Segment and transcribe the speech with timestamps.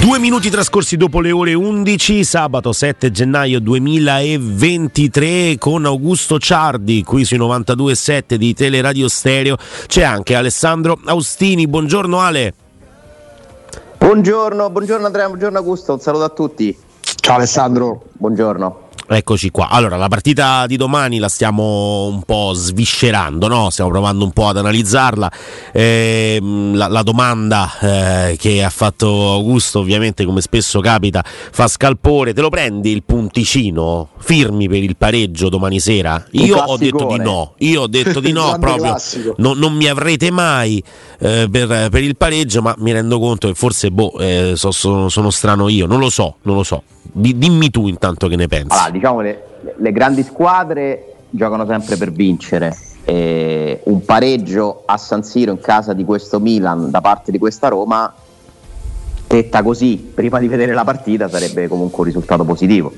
[0.00, 7.24] Due minuti trascorsi dopo le ore 11, sabato 7 gennaio 2023 con Augusto Ciardi qui
[7.24, 9.56] sui 92.7 di Teleradio Stereo.
[9.86, 11.66] C'è anche Alessandro Austini.
[11.66, 12.54] Buongiorno Ale.
[13.98, 16.76] Buongiorno, buongiorno Andrea, buongiorno Augusto, un saluto a tutti.
[17.00, 18.02] Ciao Alessandro.
[18.12, 18.81] Buongiorno.
[19.14, 19.68] Eccoci qua.
[19.68, 23.68] Allora, la partita di domani la stiamo un po' sviscerando, no?
[23.68, 25.30] stiamo provando un po' ad analizzarla.
[25.72, 32.32] Eh, la, la, domanda eh, che ha fatto Augusto, ovviamente, come spesso capita, fa scalpore.
[32.32, 34.08] Te lo prendi il punticino?
[34.18, 36.24] Firmi per il pareggio domani sera?
[36.30, 37.54] Io ho detto di no.
[37.58, 38.96] Io ho detto di no, proprio
[39.36, 40.82] no, non mi avrete mai
[41.18, 45.08] eh, per, per, il pareggio, ma mi rendo conto che forse boh, eh, so, sono,
[45.08, 45.86] sono strano io.
[45.86, 46.82] Non lo so, non lo so.
[47.14, 48.81] Di, dimmi tu intanto che ne pensi.
[48.90, 49.42] Diciamo le,
[49.76, 52.76] le grandi squadre giocano sempre per vincere.
[53.04, 57.68] Eh, un pareggio a San Siro in casa di questo Milan da parte di questa
[57.68, 58.12] Roma,
[59.26, 62.92] detta così, prima di vedere la partita, sarebbe comunque un risultato positivo.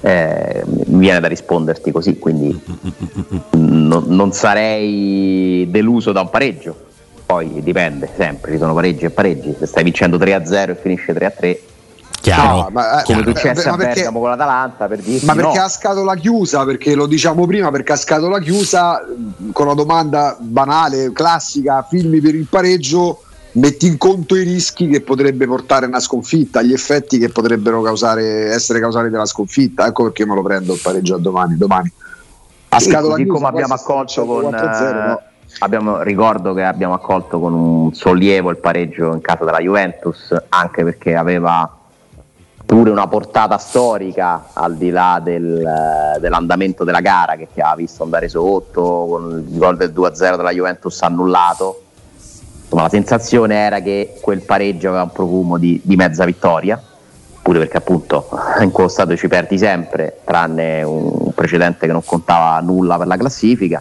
[0.00, 2.62] Eh, mi viene da risponderti così, quindi
[3.56, 6.92] no, non sarei deluso da un pareggio.
[7.26, 9.56] Poi dipende sempre, ci sono pareggi e pareggi.
[9.58, 11.58] Se stai vincendo 3-0 e finisce 3-3
[12.20, 15.64] Chiaro, no, ma, come è successo a Bergamo con l'Atalanta per dirti ma perché no.
[15.64, 16.64] ha scatola chiusa?
[16.64, 19.04] Perché lo diciamo prima perché ha scatola chiusa
[19.52, 23.20] con una domanda banale classica filmi per il pareggio
[23.54, 28.46] metti in conto i rischi che potrebbe portare una sconfitta gli effetti che potrebbero causare,
[28.46, 29.86] essere causali della sconfitta.
[29.86, 31.92] Ecco perché me lo prendo il pareggio a domani domani.
[32.70, 35.20] A scatola chiusa come abbiamo accolto con 4-0, no?
[35.60, 40.82] Abbiamo, ricordo che abbiamo accolto con un sollievo il pareggio in casa della Juventus anche
[40.82, 41.70] perché aveva
[42.66, 47.74] pure una portata storica al di là del, eh, dell'andamento della gara che ti ha
[47.74, 51.82] visto andare sotto con il gol del 2-0 della Juventus annullato.
[52.62, 56.82] Insomma, la sensazione era che quel pareggio aveva un profumo di, di mezza vittoria,
[57.42, 58.28] pure perché appunto
[58.60, 63.16] in quello stato ci perdi sempre, tranne un precedente che non contava nulla per la
[63.16, 63.80] classifica.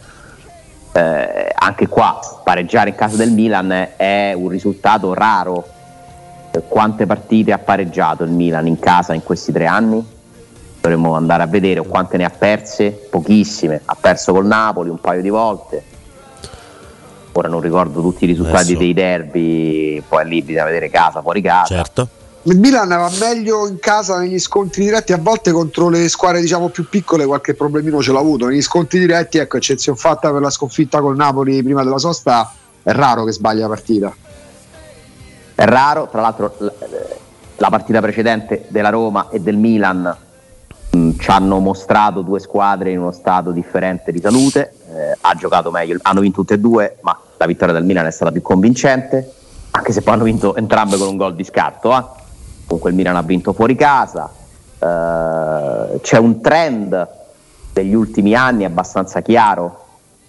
[0.95, 5.65] Eh, anche qua pareggiare in casa del Milan è un risultato raro
[6.61, 10.05] quante partite ha pareggiato il Milan in casa in questi tre anni?
[10.79, 14.99] Dovremmo andare a vedere o quante ne ha perse, pochissime, ha perso col Napoli un
[14.99, 15.83] paio di volte.
[17.31, 18.77] Ora non ricordo tutti i risultati Adesso.
[18.79, 21.73] dei derby, poi lì bisogna vedere casa, fuori casa.
[21.73, 22.07] Certo.
[22.43, 26.67] Il Milan va meglio in casa negli scontri diretti, a volte contro le squadre diciamo
[26.67, 28.47] più piccole qualche problemino ce l'ha avuto.
[28.47, 32.53] Negli scontri diretti, ecco, eccezione fatta per la sconfitta col Napoli prima della sosta,
[32.83, 34.13] è raro che sbaglia la partita.
[35.55, 36.55] È raro, tra l'altro
[37.57, 40.17] la partita precedente della Roma e del Milan
[40.91, 45.35] mh, mm, ci hanno mostrato due squadre in uno stato differente di salute, eh, ha
[45.35, 48.41] giocato meglio, hanno vinto tutte e due, ma la vittoria del Milan è stata più
[48.41, 49.31] convincente,
[49.71, 51.95] anche se poi hanno vinto entrambe con un gol di scatto.
[51.95, 52.03] Eh.
[52.65, 54.29] Comunque il Milan ha vinto fuori casa,
[54.79, 57.07] eh, c'è un trend
[57.71, 59.82] degli ultimi anni abbastanza chiaro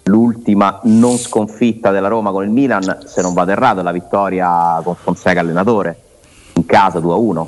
[0.05, 4.79] l'ultima non sconfitta della Roma con il Milan, se non vado errato, è la vittoria
[4.83, 5.99] con Fonseca allenatore
[6.53, 7.47] in casa 2-1.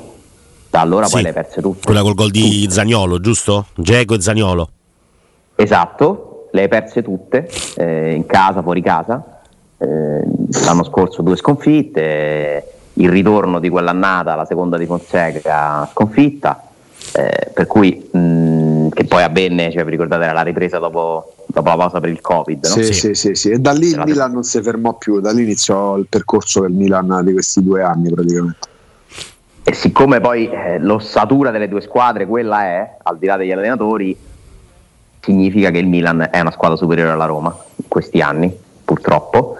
[0.70, 1.84] Da allora sì, poi le hai perse tutte.
[1.84, 2.74] Quella col gol di tutte.
[2.74, 3.66] Zagnolo, giusto?
[3.74, 4.70] Geco e Zagnolo.
[5.54, 9.40] Esatto, le hai perse tutte, eh, in casa, fuori casa.
[9.78, 10.22] Eh,
[10.64, 16.62] l'anno scorso due sconfitte, il ritorno di quell'annata, la seconda di Fonseca sconfitta,
[17.14, 18.18] eh, per cui mh,
[18.98, 22.20] che poi avvenne, cioè, vi ricordate, era la ripresa dopo dopo la pausa per il
[22.20, 22.64] Covid.
[22.64, 22.68] No?
[22.68, 23.50] Sì, sì, sì, sì, sì.
[23.50, 26.72] E da lì il Milan non si fermò più, da lì iniziò il percorso del
[26.72, 28.68] Milan di questi due anni praticamente.
[29.62, 34.18] E siccome poi eh, l'ossatura delle due squadre quella è, al di là degli allenatori,
[35.20, 38.52] significa che il Milan è una squadra superiore alla Roma in questi anni,
[38.84, 39.58] purtroppo.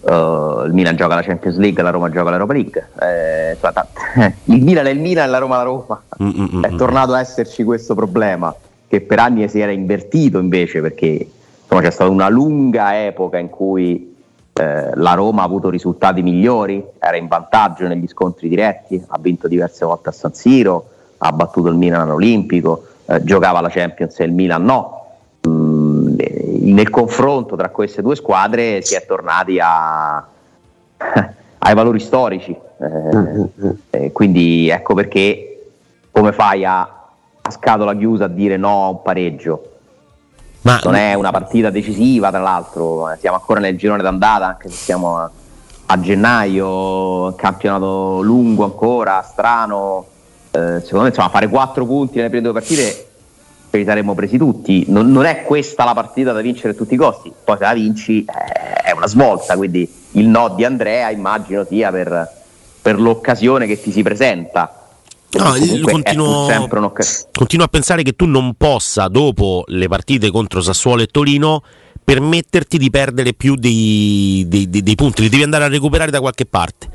[0.00, 2.88] Uh, il Milan gioca la Champions League, la Roma gioca l'Europa League.
[3.00, 3.56] Eh,
[4.44, 6.02] il Milan è il Milan e la Roma è la Roma.
[6.22, 6.62] Mm-mm-mm.
[6.62, 8.54] È tornato a esserci questo problema
[8.94, 11.28] che per anni si era invertito invece perché
[11.62, 14.14] insomma, c'è stata una lunga epoca in cui
[14.52, 19.48] eh, la Roma ha avuto risultati migliori, era in vantaggio negli scontri diretti, ha vinto
[19.48, 24.24] diverse volte a San Siro, ha battuto il Milan all'Olimpico, eh, giocava la Champions e
[24.24, 25.00] il Milan no.
[25.48, 26.14] Mm,
[26.60, 30.16] nel confronto tra queste due squadre si è tornati a,
[31.58, 32.56] ai valori storici,
[33.90, 35.70] eh, quindi ecco perché
[36.12, 37.03] come fai a
[37.46, 39.70] a scatola chiusa a dire no a un pareggio.
[40.62, 44.70] Ma non è una partita decisiva, tra l'altro, eh, siamo ancora nel girone d'andata, anche
[44.70, 45.30] se siamo a,
[45.86, 50.06] a gennaio, campionato lungo ancora, strano.
[50.50, 53.08] Eh, secondo me, insomma, fare quattro punti nelle prime due partite
[53.70, 54.86] ce li saremmo presi tutti.
[54.88, 57.74] Non, non, è questa la partita da vincere a tutti i costi, poi se la
[57.74, 62.42] vinci eh, è una svolta, quindi il no di Andrea immagino sia per
[62.84, 64.83] per l'occasione che ti si presenta.
[65.38, 66.46] No, continuo,
[67.32, 71.62] continuo a pensare che tu non possa, dopo le partite contro Sassuolo e Torino,
[72.02, 76.20] permetterti di perdere più dei, dei, dei, dei punti, li devi andare a recuperare da
[76.20, 76.88] qualche parte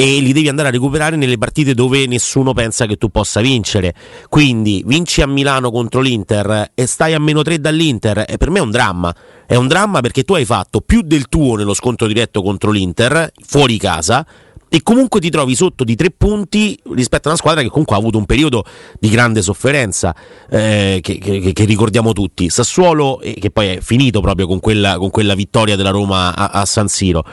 [0.00, 3.94] e li devi andare a recuperare nelle partite dove nessuno pensa che tu possa vincere.
[4.30, 8.60] Quindi vinci a Milano contro l'Inter e stai a meno 3 dall'Inter, e per me
[8.60, 9.14] è un dramma.
[9.46, 13.30] È un dramma perché tu hai fatto più del tuo nello scontro diretto contro l'Inter,
[13.44, 14.24] fuori casa
[14.72, 17.98] e comunque ti trovi sotto di tre punti rispetto a una squadra che comunque ha
[17.98, 18.64] avuto un periodo
[19.00, 20.14] di grande sofferenza
[20.48, 22.48] eh, che, che, che, ricordiamo tutti.
[22.48, 26.60] Sassuolo, eh, che poi è finito proprio con quella, con quella vittoria della Roma a,
[26.60, 27.24] a San Siro.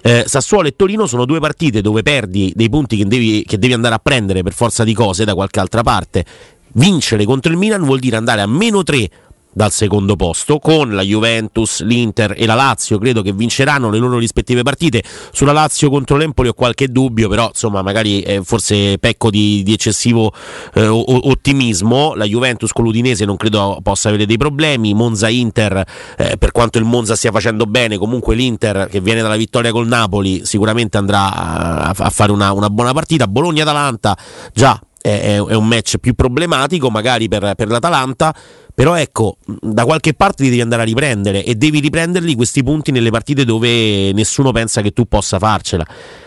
[0.00, 3.74] Eh, Sassuolo e Torino sono due partite dove perdi dei punti che devi, che devi
[3.74, 6.24] andare a prendere per forza di cose da qualche altra parte.
[6.72, 9.10] Vincere contro il Milan vuol dire andare a meno 3
[9.56, 12.98] dal secondo posto con la Juventus, l'Inter e la Lazio.
[12.98, 15.02] Credo che vinceranno le loro rispettive partite.
[15.32, 19.72] Sulla Lazio contro l'Empoli ho qualche dubbio però insomma magari eh, forse pecco di, di
[19.72, 20.30] eccessivo
[20.74, 22.12] eh, ottimismo.
[22.14, 24.92] La Juventus con l'Udinese non credo possa avere dei problemi.
[24.92, 25.84] Monza-Inter
[26.18, 29.86] eh, per quanto il Monza stia facendo bene comunque l'Inter che viene dalla vittoria col
[29.86, 33.26] Napoli sicuramente andrà a, a fare una, una buona partita.
[33.26, 34.18] Bologna-Atalanta
[34.52, 38.34] già è, è, un match più problematico magari per, per l'Atalanta
[38.76, 42.90] però ecco, da qualche parte li devi andare a riprendere e devi riprenderli questi punti
[42.90, 45.82] nelle partite dove nessuno pensa che tu possa farcela,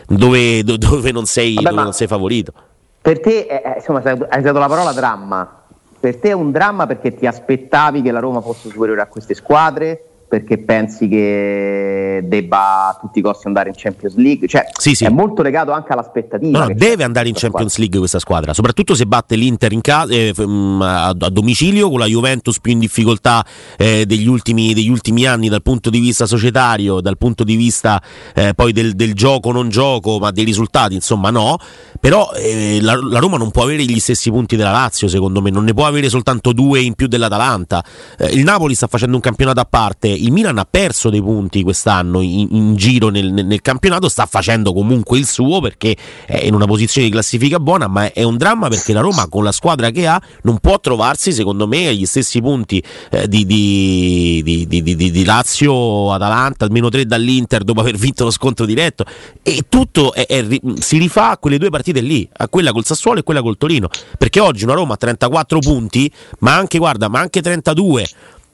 [0.08, 2.52] dove, dove, non, sei, Vabbè, dove non, sei, favorito.
[3.00, 5.62] Per te, eh, insomma, hai usato la parola dramma.
[6.00, 9.36] Per te è un dramma perché ti aspettavi che la Roma fosse superiore a queste
[9.36, 10.09] squadre?
[10.30, 14.48] Perché pensi che debba a tutti i costi andare in Champions League?
[14.48, 15.04] Cioè, sì, sì.
[15.04, 16.60] è molto legato anche all'aspettativa.
[16.60, 17.80] No, no, deve andare in Champions squadra.
[17.80, 21.98] League questa squadra, soprattutto se batte l'Inter in casa, eh, mm, a, a, domicilio con
[21.98, 23.44] la Juventus più in difficoltà
[23.76, 28.00] eh, degli, ultimi, degli, ultimi, anni dal punto di vista societario, dal punto di vista
[28.36, 31.58] eh, poi del, del, gioco non gioco, ma dei risultati, insomma no.
[32.00, 35.50] Però eh, la, la, Roma non può avere gli stessi punti della Lazio, secondo me,
[35.50, 37.84] non ne può avere soltanto due in più dell'Atalanta.
[38.18, 41.63] Eh, il Napoli sta facendo un campionato a parte il Milan ha perso dei punti
[41.63, 45.95] quest'anno in, in giro nel, nel, campionato, sta facendo comunque il suo perché
[46.25, 49.44] è in una posizione di classifica buona, ma è un dramma perché la Roma con
[49.44, 54.42] la squadra che ha non può trovarsi, secondo me, agli stessi punti eh, di, di,
[54.44, 59.06] di, di, Lazio, Atalanta, almeno tre dall'Inter dopo aver vinto lo scontro diretto.
[59.44, 60.45] E tutto è, è,
[60.80, 63.89] si rifà a quelle due partite lì, a quella col Sassuolo e quella col Torino,
[64.18, 68.07] perché oggi una Roma ha 34 punti, ma anche, guarda, ma anche 32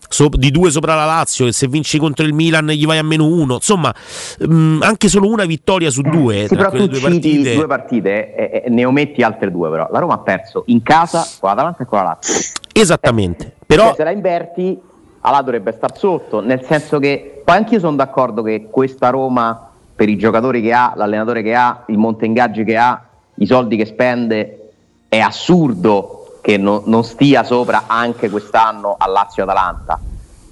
[0.08, 3.04] so, di due sopra la Lazio e se vinci contro il Milan gli vai a
[3.04, 3.56] meno uno.
[3.56, 3.94] Insomma
[4.40, 8.36] mh, mm, anche solo una vittoria su due sì, tra quelle due partite, due partite
[8.36, 9.88] e, e, ne ometti altre due però.
[9.92, 12.52] La Roma ha perso in casa con l'Atalanta e con la Lazio.
[12.74, 13.46] Esattamente.
[13.46, 14.80] Eh, però se la inverti
[15.22, 20.08] Alà dovrebbe star sotto nel senso che poi anch'io sono d'accordo che questa Roma per
[20.08, 23.04] i giocatori che ha l'allenatore che ha il monte ingaggi che ha
[23.36, 24.70] i soldi che spende
[25.08, 26.15] è assurdo
[26.46, 30.00] che no, non stia sopra anche quest'anno a Lazio-Atalanta.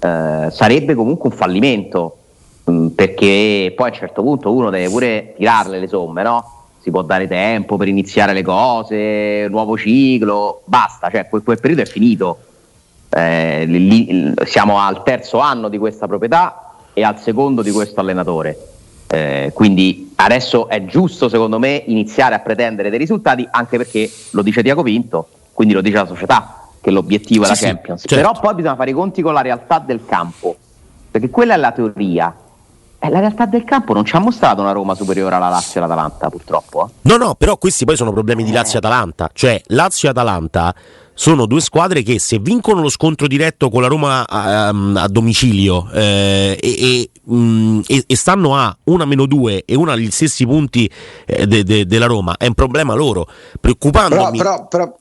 [0.00, 2.16] Eh, sarebbe comunque un fallimento
[2.64, 6.50] mh, mm, perché poi a un certo punto uno deve pure tirarle le somme, no?
[6.80, 11.82] Si può dare tempo per iniziare le cose, nuovo ciclo, basta, cioè quel, quel periodo
[11.82, 12.38] è finito.
[13.08, 18.58] Eh, lì, siamo al terzo anno di questa proprietà e al secondo di questo allenatore.
[19.06, 24.42] Eh, quindi adesso è giusto secondo me iniziare a pretendere dei risultati anche perché lo
[24.42, 28.02] dice Diaco Vinto quindi lo dice la società che l'obiettivo è la Champions.
[28.02, 28.28] Sì, certo.
[28.28, 30.54] Però poi bisogna fare i conti con la realtà del campo,
[31.10, 32.36] perché quella è la teoria.
[32.98, 35.84] E la realtà del campo non ci ha mostrato una Roma superiore alla Lazio e
[35.84, 36.86] all'Atalanta, purtroppo.
[36.86, 36.90] Eh.
[37.02, 39.30] No, no, però questi poi sono problemi di Lazio e Atalanta.
[39.32, 40.74] Cioè, Lazio e Atalanta
[41.14, 45.06] sono due squadre che se vincono lo scontro diretto con la Roma a, ehm, a
[45.06, 50.10] domicilio eh, e, e, mm, e, e, stanno a una meno due e una agli
[50.10, 50.90] stessi punti
[51.24, 53.26] eh, de, de, della Roma, è un problema loro.
[53.60, 54.36] Preoccupandomi.
[54.36, 54.96] Però, però, però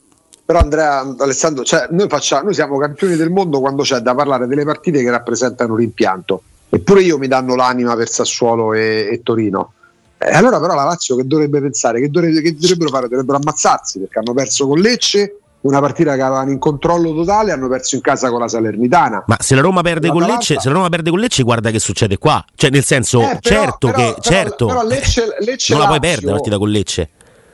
[0.54, 4.46] però Andrea Alessandro, cioè noi, facciamo, noi siamo campioni del mondo quando c'è da parlare
[4.46, 6.44] delle partite che rappresentano rimpianto.
[6.70, 9.74] Eppure io mi danno l'anima per Sassuolo e, e Torino.
[10.18, 12.00] E eh, allora però la Lazio che dovrebbe pensare?
[12.00, 13.08] Che, dovrebbe, che dovrebbero fare?
[13.08, 17.68] Dovrebbero ammazzarsi perché hanno perso con Lecce, una partita che avevano in controllo totale hanno
[17.68, 19.24] perso in casa con la Salernitana.
[19.26, 21.80] Ma se la Roma perde, con Lecce, se la Roma perde con Lecce, guarda che
[21.80, 22.44] succede qua.
[22.56, 26.00] Cioè, nel senso, eh, però, certo però, che però, certo, Lecce, Lecce non la puoi
[26.00, 27.10] perdere la partita con Lecce.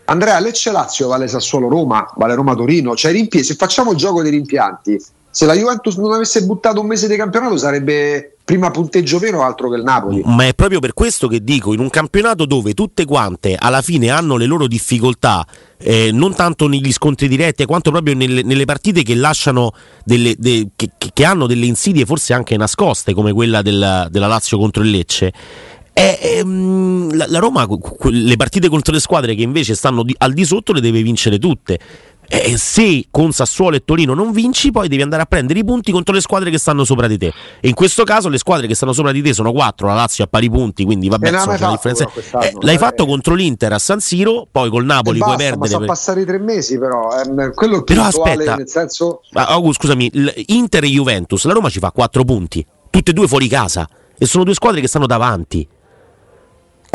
[0.10, 4.24] Andrea, Lecce Lazio vale Sassuolo Roma, vale Roma Torino, cioè rimpi- se facciamo il gioco
[4.24, 5.00] dei rimpianti,
[5.30, 9.70] se la Juventus non avesse buttato un mese di campionato sarebbe prima punteggio meno altro
[9.70, 10.24] che il Napoli.
[10.26, 14.10] Ma è proprio per questo che dico, in un campionato dove tutte quante alla fine
[14.10, 15.46] hanno le loro difficoltà,
[15.78, 19.74] eh, non tanto negli scontri diretti, quanto proprio nelle, nelle partite che lasciano
[20.04, 24.58] delle, de, che, che, hanno delle insidie forse anche nascoste, come quella del, della Lazio
[24.58, 25.32] contro il Lecce
[25.94, 27.68] E, ehm, la, la, Roma,
[28.10, 31.38] le partite contro le squadre che invece stanno di, al di sotto le deve vincere
[31.38, 31.80] tutte.
[32.32, 35.92] E se con Sassuolo e Torino non vinci, poi devi andare a prendere i punti
[35.92, 37.34] contro le squadre che stanno sopra di te.
[37.60, 40.26] E in questo caso le squadre che stanno sopra di te sono quattro, la Lazio
[40.26, 42.08] a pari punti, quindi vabbè, sono una differenza.
[42.40, 42.78] Eh, l'hai eh.
[42.78, 45.60] fatto contro l'Inter a San Siro, poi col Napoli basta, puoi perdere.
[45.60, 45.88] Ma sono per...
[45.88, 49.22] passati tre mesi, però eh, quello però aspetta, nel senso.
[49.34, 50.12] August, scusami,
[50.46, 54.28] Inter e Juventus, la Roma ci fa quattro punti, tutte e due fuori casa, e
[54.28, 55.68] sono due squadre che stanno davanti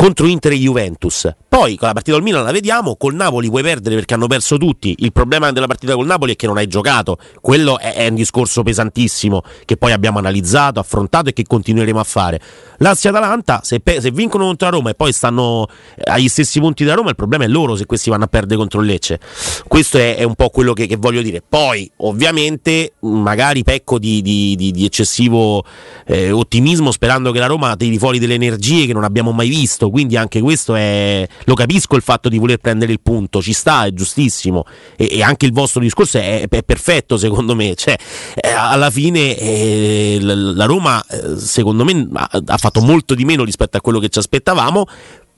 [0.05, 1.33] contro Inter e Juventus.
[1.49, 4.57] Poi con la partita del Milan la vediamo, col Napoli puoi perdere perché hanno perso
[4.57, 4.93] tutti.
[4.99, 7.17] Il problema della partita col Napoli è che non hai giocato.
[7.41, 12.03] Quello è, è un discorso pesantissimo che poi abbiamo analizzato, affrontato e che continueremo a
[12.03, 12.39] fare.
[12.77, 16.83] Lazio-Atalanta, se, pe- se vincono contro la Roma e poi stanno eh, agli stessi punti
[16.83, 19.19] della Roma, il problema è loro se questi vanno a perdere contro il Lecce.
[19.67, 21.41] Questo è, è un po' quello che, che, voglio dire.
[21.41, 25.63] Poi, ovviamente, magari pecco di, di, di, di eccessivo
[26.05, 29.89] eh, ottimismo sperando che la Roma tiri fuori delle energie che non abbiamo mai visto.
[29.95, 33.85] Quindi anche questo è lo capisco il fatto di voler prendere il punto, ci sta,
[33.85, 34.65] è giustissimo
[34.97, 37.95] e, e anche il vostro discorso è, è perfetto secondo me, cioè,
[38.35, 43.77] eh, alla fine eh, la Roma eh, secondo me ha, fatto molto di meno rispetto
[43.77, 44.85] a quello che ci aspettavamo,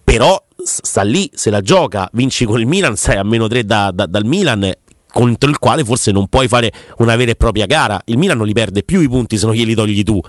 [0.04, 3.92] però sta lì, se la gioca, vinci con il Milan, sei a meno 3 da,
[3.94, 4.74] da, dal Milan
[5.14, 8.02] contro il quale forse non puoi fare una vera e propria gara.
[8.06, 10.20] Il Milan non li perde più i punti se non glieli togli tu.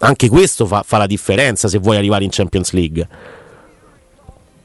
[0.00, 3.37] Anche questo fa, fa la differenza se vuoi arrivare in Champions League.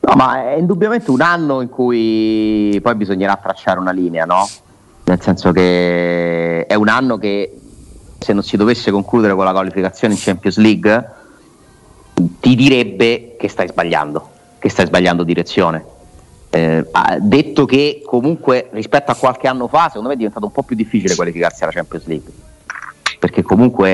[0.05, 4.45] No, ma è indubbiamente un anno in cui poi bisognerà tracciare una linea, no?
[5.05, 7.57] Nel senso che è un anno che
[8.19, 11.09] se non si dovesse concludere con la qualificazione in Champions League
[12.41, 14.29] ti direbbe che stai sbagliando,
[14.59, 15.85] che stai sbagliando direzione.
[16.49, 16.85] Eh,
[17.21, 20.75] detto che comunque rispetto a qualche anno fa, secondo me è diventato un po' più
[20.75, 22.31] difficile qualificarsi alla Champions League.
[23.19, 23.87] Perché comunque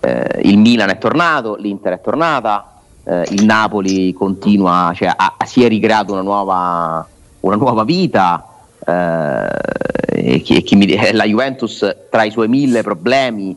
[0.00, 2.71] eh, il Milan è tornato, l'Inter è tornata,
[3.04, 7.06] eh, il Napoli continua, cioè, ha, si è ricreato una nuova,
[7.40, 8.46] una nuova vita.
[8.84, 13.56] Eh, e chi, chi mi, la Juventus tra i suoi mille problemi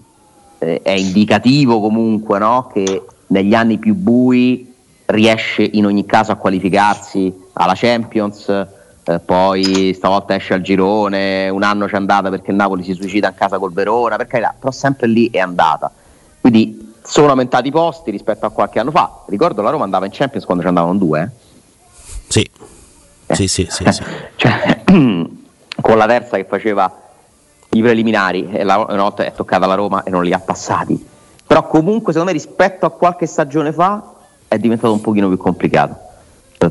[0.60, 2.70] eh, è indicativo comunque no?
[2.72, 4.74] che negli anni più bui
[5.08, 8.50] riesce in ogni caso a qualificarsi alla Champions
[9.04, 13.30] eh, poi stavolta esce al girone un anno c'è andata perché il Napoli si suicida
[13.30, 15.92] in casa col Verona perché però sempre lì è andata
[16.42, 19.22] quindi sono aumentati i posti rispetto a qualche anno fa.
[19.28, 21.22] Ricordo la Roma andava in Champions quando ci andavano due.
[21.22, 21.30] Eh?
[22.28, 22.50] Sì.
[23.28, 23.36] Eh.
[23.36, 24.04] sì, sì, sì, sì.
[24.36, 26.92] cioè, con la terza che faceva
[27.70, 31.14] i preliminari e la, una volta è toccata la Roma e non li ha passati.
[31.46, 34.14] Però comunque secondo me rispetto a qualche stagione fa
[34.48, 35.98] è diventato un pochino più complicato.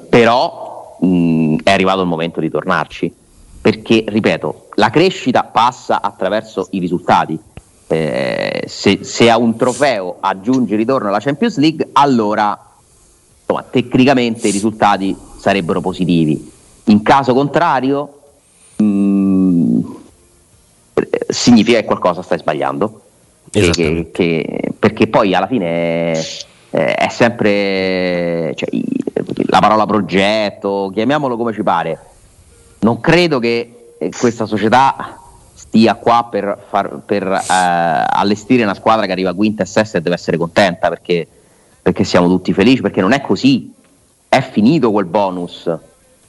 [0.09, 3.15] Però mh, è arrivato il momento di tornarci.
[3.61, 7.39] Perché, ripeto, la crescita passa attraverso i risultati
[7.87, 12.59] eh, se, se, a un trofeo aggiungi ritorno alla Champions League, allora
[13.41, 16.51] insomma, tecnicamente i risultati sarebbero positivi.
[16.85, 18.21] In caso contrario,
[18.77, 19.81] mh, mm,
[21.29, 23.01] significa che qualcosa stai sbagliando.
[23.51, 28.69] Che, che, che, perché poi alla fine è, è sempre cioè,
[29.47, 31.99] la parola progetto, chiamiamolo come ci pare.
[32.81, 35.24] Non credo che questa società
[35.75, 40.01] stia qua per, far, per eh, allestire una squadra che arriva quinta e sesta e
[40.01, 41.27] deve essere contenta perché,
[41.83, 43.75] perché, siamo tutti felici, perché non è così,
[44.29, 45.65] è finito quel bonus.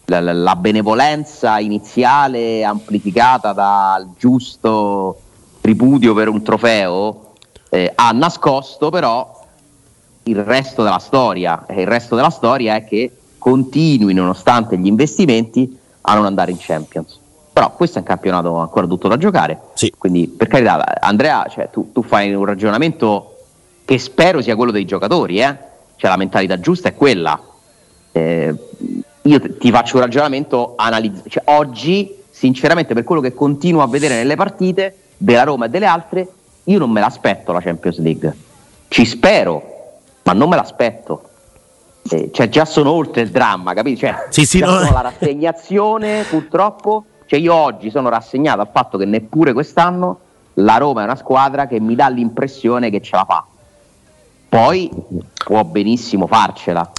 [0.05, 5.19] La, la, la benevolenza iniziale amplificata dal giusto
[5.61, 7.33] tripudio per un trofeo
[7.69, 9.43] eh, ha nascosto però
[10.23, 11.65] il resto della storia.
[11.67, 16.57] E il resto della storia è che continui nonostante gli investimenti a non andare in
[16.59, 17.19] Champions
[17.55, 19.57] però questo è un campionato ancora tutto da giocare.
[19.75, 19.93] Sì.
[19.97, 23.37] Quindi, per carità, Andrea, cioè, tu, tu, fai un ragionamento
[23.85, 25.55] che spero sia quello dei giocatori, eh?
[25.95, 27.39] cioè la mentalità giusta è quella.
[28.11, 28.53] Eh,
[29.21, 31.29] io ti faccio un ragionamento analizzato.
[31.29, 35.85] Cioè, oggi, sinceramente, per quello che continuo a vedere nelle partite della Roma e delle
[35.85, 36.27] altre,
[36.65, 38.35] io non me l'aspetto la Champions League.
[38.89, 41.29] Ci spero, ma non me l'aspetto.
[42.09, 44.01] Eh, cioè, già sono oltre il dramma, capito?
[44.01, 44.81] Cioè, sì, sì, no.
[44.81, 50.19] la rassegnazione, purtroppo cioè io oggi sono rassegnato al fatto che neppure quest'anno
[50.55, 53.45] la Roma è una squadra che mi dà l'impressione che ce la fa.
[54.47, 54.89] Poi
[55.33, 56.89] può benissimo farcela.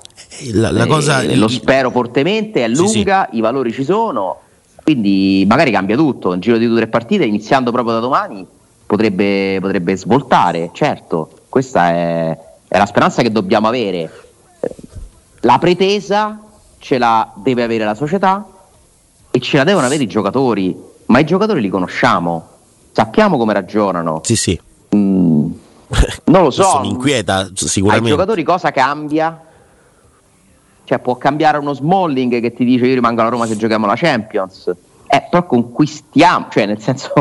[0.53, 3.37] La, la cosa, eh, lo spero fortemente, è lunga, sì, sì.
[3.39, 4.41] i valori ci sono,
[4.83, 6.35] quindi magari cambia tutto.
[6.35, 8.47] In giro di due o tre partite, iniziando proprio da domani,
[8.85, 10.71] potrebbe, potrebbe svoltare.
[10.73, 14.11] Certo, questa è, è la speranza che dobbiamo avere.
[15.41, 16.41] La pretesa
[16.79, 18.47] ce la deve avere la società,
[19.37, 20.75] e ce la devono avere i giocatori,
[21.07, 22.49] ma i giocatori li conosciamo,
[22.91, 24.21] sappiamo come ragionano.
[24.25, 24.59] Sì, sì.
[24.97, 25.51] Mm,
[26.25, 26.81] Non lo so.
[26.81, 28.09] mi inquieta sicuramente.
[28.09, 29.39] Ai giocatori cosa cambia?
[30.85, 33.95] Cioè può cambiare uno Smalling che ti dice io rimango a Roma se giochiamo la
[33.95, 34.73] Champions.
[35.07, 37.13] Eh, però conquistiamo, cioè nel senso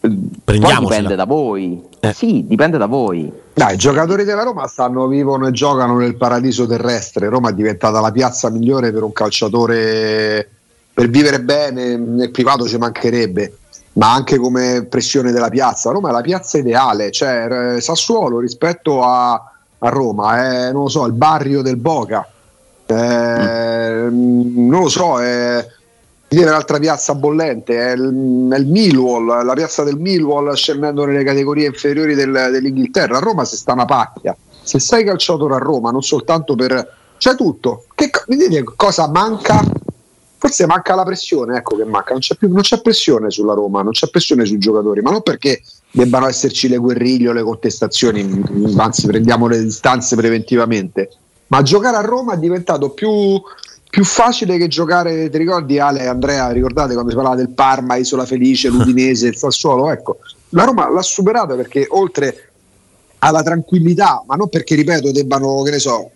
[0.00, 1.80] poi dipende da voi.
[2.00, 2.12] Eh.
[2.12, 3.32] Sì, dipende da voi.
[3.54, 7.28] Dai, i giocatori della Roma stanno, vivono e giocano nel paradiso terrestre.
[7.28, 10.48] Roma è diventata la piazza migliore per un calciatore
[10.94, 13.58] per vivere bene, nel privato ci mancherebbe,
[13.94, 15.90] ma anche come pressione della piazza.
[15.90, 21.04] Roma è la piazza ideale, cioè Sassuolo rispetto a, a Roma è, non lo so,
[21.04, 22.26] il barrio del Boca.
[22.86, 24.68] Eh, mm.
[24.68, 25.66] Non lo so, è
[26.28, 31.22] dire l'altra piazza bollente è il, è il, Millwall, la piazza del Millwall scendendo nelle
[31.24, 33.16] categorie inferiori del, dell'Inghilterra.
[33.16, 34.36] A Roma si sta una pacchia.
[34.62, 36.96] Se sei calciatore a Roma, non soltanto per.
[37.18, 37.84] c'è tutto.
[37.94, 39.62] Che, mi dite cosa manca?
[40.44, 42.10] Forse manca la pressione, ecco che manca.
[42.10, 45.22] Non c'è, più, non c'è pressione sulla Roma, non c'è pressione sui giocatori, ma non
[45.22, 48.42] perché debbano esserci le guerriglie o le contestazioni,
[48.76, 51.08] anzi prendiamo le distanze preventivamente.
[51.46, 53.40] Ma giocare a Roma è diventato più
[53.88, 58.26] più facile che giocare, ti ricordi Ale Andrea, ricordate quando si parlava del Parma, Isola
[58.26, 60.18] Felice, l'Udinese, il Sassuolo, ecco,
[60.50, 62.50] la Roma l'ha superata perché oltre
[63.20, 66.10] alla tranquillità, ma non perché, ripeto, debbano, che ne so,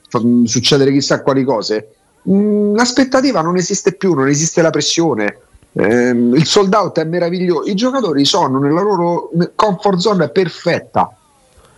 [0.45, 5.39] succedere chissà quali cose, mh, l'aspettativa non esiste più, non esiste la pressione,
[5.73, 11.15] ehm, il sold out è meraviglioso, i giocatori sono nella loro comfort zone perfetta,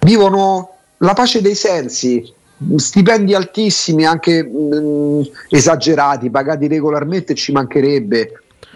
[0.01, 2.33] vivono la pace dei sensi,
[2.77, 8.33] stipendi altissimi, anche mh, mm, esagerati, pagati regolarmente, ci mancherebbe.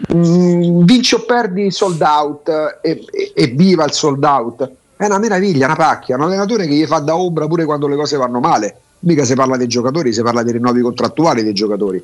[0.09, 4.71] Mh, mm, vinci o perdi sold out e, e, e, viva il sold out.
[4.97, 7.95] È una meraviglia, una pacchia, un allenatore che gli fa da ombra pure quando le
[7.95, 8.79] cose vanno male.
[8.99, 12.03] Mica si parla dei giocatori, si parla dei rinnovi contrattuali dei giocatori.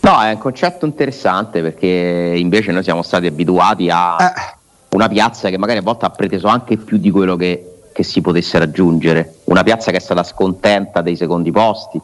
[0.00, 4.56] No, è un concetto interessante perché invece noi siamo stati abituati a eh.
[4.90, 8.20] una piazza che magari a volte ha preteso anche più di quello che che si
[8.20, 9.36] potesse raggiungere.
[9.44, 12.00] Una piazza che è stata scontenta dei secondi posti,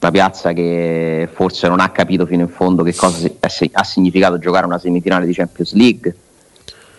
[0.00, 4.66] una piazza che forse non ha capito fino in fondo che cosa ha significato giocare
[4.66, 6.16] una semifinale di Champions League.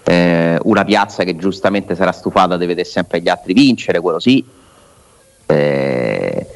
[0.07, 4.43] Eh, una piazza che giustamente sarà stufata di vedere sempre gli altri vincere, quello sì.
[5.45, 6.47] Eh,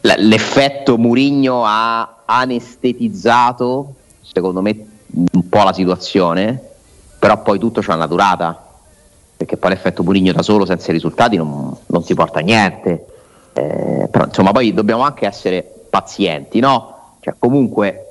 [0.00, 4.86] l'effetto Murigno ha anestetizzato, secondo me,
[5.32, 6.60] un po' la situazione,
[7.18, 8.70] però poi tutto c'ha una durata
[9.42, 13.06] perché poi l'effetto Purigno da solo senza i risultati non, non ti porta a niente.
[13.52, 17.16] Eh, però insomma poi dobbiamo anche essere pazienti, no?
[17.20, 18.06] Cioè, comunque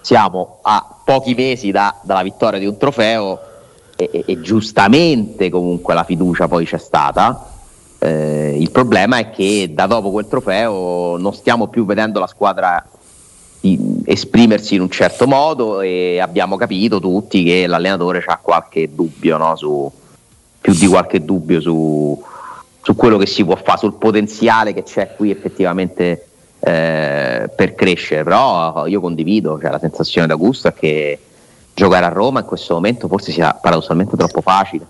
[0.00, 3.40] siamo a pochi mesi da, dalla vittoria di un trofeo
[3.96, 7.57] e, e, e, giustamente comunque la fiducia poi c'è stata.
[8.00, 12.84] Eh, il problema è che da dopo quel trofeo non stiamo più vedendo la squadra
[14.04, 19.56] esprimersi in un certo modo e abbiamo capito tutti che l'allenatore ha qualche dubbio no,
[19.56, 19.90] su,
[20.60, 22.22] più di qualche dubbio su,
[22.80, 26.26] su quello che si può fare, sul potenziale che c'è qui effettivamente
[26.60, 28.22] eh, per crescere.
[28.22, 31.18] Però io condivido, cioè, la sensazione da gusto è che
[31.74, 34.86] giocare a Roma in questo momento forse sia paradossalmente troppo facile.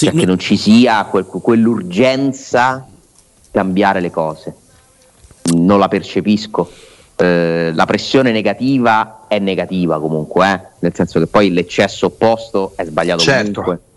[0.00, 0.20] Sì, cioè no.
[0.20, 4.54] che non ci sia quel, quell'urgenza di cambiare le cose.
[5.54, 6.70] Non la percepisco.
[7.16, 10.60] Eh, la pressione negativa è negativa comunque, eh?
[10.78, 13.60] nel senso che poi l'eccesso opposto è sbagliato certo.
[13.60, 13.88] comunque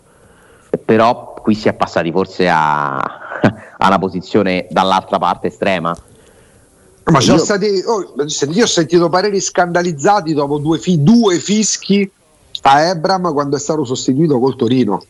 [0.78, 5.96] però qui si è passati forse a, a una posizione dall'altra parte estrema.
[7.04, 7.38] Ma io...
[7.38, 8.14] Stati, oh,
[8.50, 12.10] io ho sentito pareri scandalizzati dopo due, fi, due fischi
[12.62, 15.04] a Ebram quando è stato sostituito col Torino.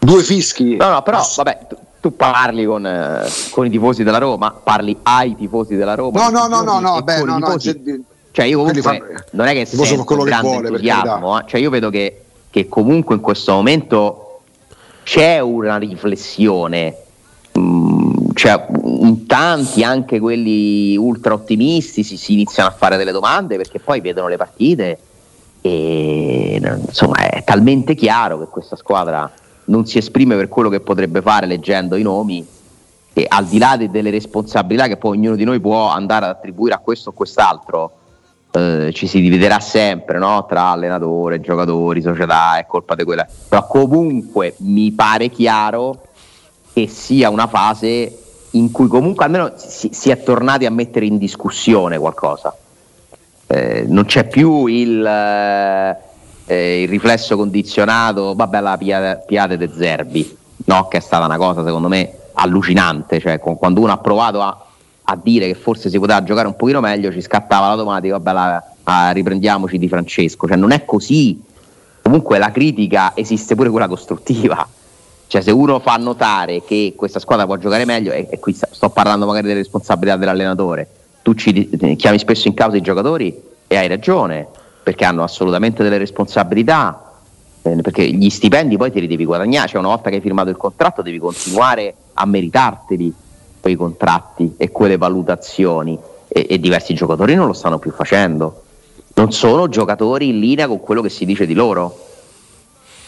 [0.00, 0.76] Due fischi.
[0.76, 4.96] No, no, però vabbè, tu, tu parli con, eh, con, i tifosi della Roma, parli
[5.02, 6.28] ai tifosi della Roma.
[6.28, 8.98] No, no, no, no, no, beh, no, no, cioè io comunque fa,
[9.32, 13.20] non è che sento quello che vuole, eh, cioè io vedo che che comunque in
[13.20, 14.40] questo momento
[15.04, 16.94] c'è una riflessione,
[17.58, 23.56] mm, cioè, in tanti, anche quelli ultra ottimisti, si, si, iniziano a fare delle domande
[23.56, 24.98] perché poi vedono le partite
[25.62, 29.30] e insomma è talmente chiaro che questa squadra
[29.70, 32.46] non si esprime per quello che potrebbe fare leggendo i nomi
[33.12, 36.32] e al di là de- delle responsabilità che poi ognuno di noi può andare ad
[36.32, 37.92] attribuire a questo o quest'altro,
[38.52, 40.44] eh, ci si dividerà sempre no?
[40.48, 43.26] tra allenatore, giocatori, società, è colpa di quella.
[43.48, 46.02] Però comunque mi pare chiaro
[46.72, 48.16] che sia una fase
[48.52, 52.56] in cui comunque almeno si, si è tornati a mettere in discussione qualcosa.
[53.46, 55.96] Eh, non c'è più il, eh,
[56.54, 60.36] il, riflesso condizionato, vabbè, la piade de Zerbi,
[60.66, 60.88] no?
[60.88, 64.64] che è stata una cosa secondo me allucinante, cioè quando uno ha provato a
[65.10, 68.64] a dire che forse si poteva giocare un pochino meglio, ci scattava l'automatico, vabbè, la,
[68.84, 71.42] ah, riprendiamoci di Francesco, cioè non è così.
[72.00, 74.66] comunque la critica esiste pure quella costruttiva.
[75.26, 78.90] Cioè, se uno fa notare che questa squadra può giocare meglio, e, e qui sto
[78.90, 80.88] parlando magari delle responsabilità dell'allenatore,
[81.22, 84.46] tu ci chiami spesso in causa i giocatori e hai ragione,
[84.82, 87.12] perché hanno assolutamente delle responsabilità,
[87.62, 90.48] eh, perché gli stipendi poi te li devi guadagnare, cioè una volta che hai firmato
[90.48, 93.14] il contratto devi continuare a meritarteli
[93.60, 95.98] quei contratti e quelle valutazioni.
[96.28, 98.62] E, e diversi giocatori non lo stanno più facendo,
[99.14, 102.06] non sono giocatori in linea con quello che si dice di loro.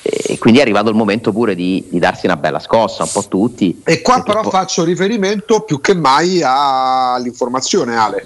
[0.02, 3.24] E quindi è arrivato il momento pure di, di, darsi una bella scossa, un po'
[3.28, 3.82] tutti.
[3.84, 8.24] E qua però po- faccio riferimento più che mai all'informazione, Ale,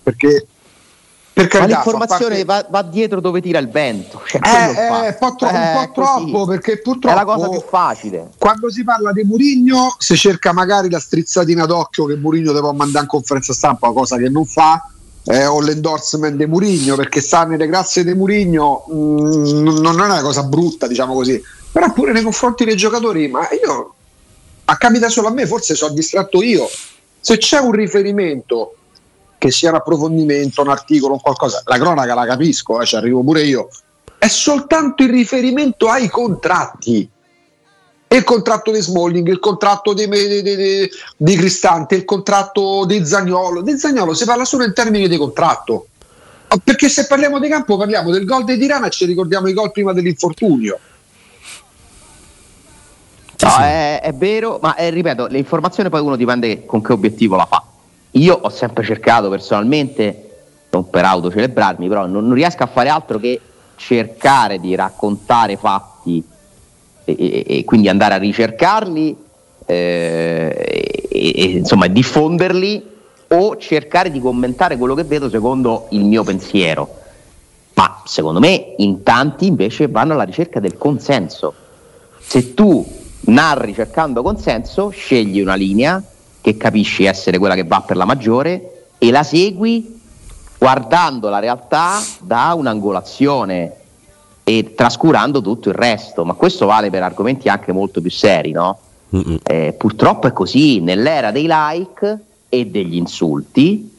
[0.00, 0.46] perché
[1.32, 2.68] per carità, Ma l'informazione parte...
[2.70, 4.20] va, va, dietro dove tira il vento.
[4.26, 7.48] Cioè, eh, eh, un po', tro- eh, un po troppo perché purtroppo è la cosa
[7.48, 8.30] più facile.
[8.38, 13.04] Quando si parla di Murigno, si cerca magari la strizzatina d'occhio che Murigno deve mandare
[13.04, 14.82] in conferenza stampa, cosa che non fa
[15.24, 20.20] eh, o l'endorsement di Murigno perché sta nelle grazie di Murigno mm, non è una
[20.20, 21.40] cosa brutta diciamo così
[21.70, 23.94] però pure nei confronti dei giocatori ma io
[24.64, 26.68] a capita solo a me forse sono distratto io
[27.20, 28.74] se c'è un riferimento
[29.42, 33.24] che sia un approfondimento un articolo un qualcosa la cronaca la capisco eh, ci arrivo
[33.24, 33.68] pure io
[34.16, 37.10] è soltanto il riferimento ai contratti
[38.12, 43.62] il contratto di Smalling, il contratto di, di, di, di, Cristante, il contratto di Zagnolo.
[43.62, 45.86] Di Zagnolo si parla solo in termini di contratto.
[46.62, 49.72] Perché se parliamo di campo parliamo del gol di Tirana e ci ricordiamo i gol
[49.72, 50.78] prima dell'infortunio.
[53.38, 57.46] No, è, è, vero, ma eh, ripeto, l'informazione poi uno dipende con che obiettivo la
[57.46, 57.64] fa.
[58.12, 60.30] Io ho sempre cercato personalmente,
[60.70, 63.40] non per autocelebrarmi, però non, non riesco a fare altro che
[63.76, 66.22] cercare di raccontare fatti
[67.04, 69.16] e, e, e quindi andare a ricercarli
[69.64, 72.90] eh, e, insomma diffonderli
[73.28, 77.00] o cercare di commentare quello che vedo secondo il mio pensiero.
[77.74, 81.54] Ma secondo me in tanti invece vanno alla ricerca del consenso.
[82.18, 82.86] Se tu
[83.20, 86.02] narri cercando consenso, scegli una linea
[86.42, 90.00] che capisci essere quella che va per la maggiore e la segui
[90.58, 93.76] guardando la realtà da un'angolazione
[94.44, 98.78] e trascurando tutto il resto, ma questo vale per argomenti anche molto più seri, no?
[99.42, 103.94] Eh, purtroppo è così, nell'era dei like e degli insulti,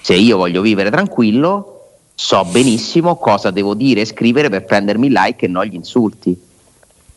[0.00, 1.80] se io voglio vivere tranquillo,
[2.14, 6.38] so benissimo cosa devo dire e scrivere per prendermi il like e non gli insulti.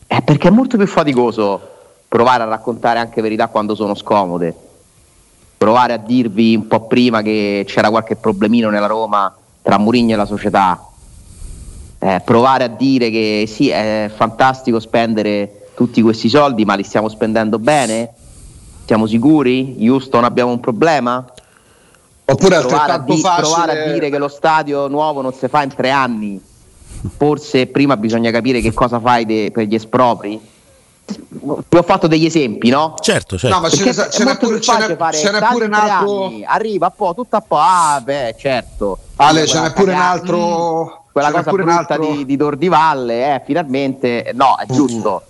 [0.06, 1.60] È perché è molto più faticoso
[2.08, 4.56] provare a raccontare anche verità quando sono scomode,
[5.64, 10.18] provare a dirvi un po' prima che c'era qualche problemino nella Roma tra Murigno e
[10.18, 10.90] la società,
[12.00, 17.08] eh, provare a dire che sì, è fantastico spendere tutti questi soldi, ma li stiamo
[17.08, 18.10] spendendo bene?
[18.84, 19.78] Siamo sicuri?
[19.88, 21.26] Houston abbiamo un problema?
[22.26, 23.48] Oppure provare a, di- facile...
[23.48, 26.42] provare a dire che lo stadio nuovo non si fa in tre anni.
[27.16, 30.42] Forse prima bisogna capire che cosa fai de- per gli espropri.
[31.06, 32.96] Vi ho fatto degli esempi, no?
[33.00, 33.56] Certo, certo.
[33.56, 33.84] No, ma ce,
[34.24, 36.26] n'è pure, ce n'è, ce n'è pure un altro.
[36.26, 37.58] Anni, arriva un po', tutto a po'.
[37.60, 38.98] Ah, beh, certo.
[39.18, 40.98] Ale, ce n'è pure un altro.
[41.00, 42.12] Mm quella C'era cosa brutta altro...
[42.12, 45.22] di, di Dordivalle, eh, finalmente no, è giusto.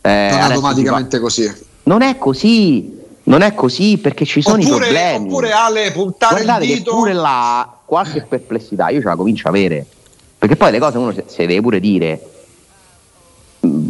[0.00, 1.22] Eh, non automaticamente fa...
[1.22, 1.52] così.
[1.82, 5.26] Non è così, non è così perché ci sono oppure, i problemi.
[5.26, 6.90] Oppure Ale, puntare Guardate il dito.
[6.90, 9.84] Che pure là qualche perplessità io ce la comincio a avere.
[10.38, 12.20] Perché poi le cose uno se le deve pure dire.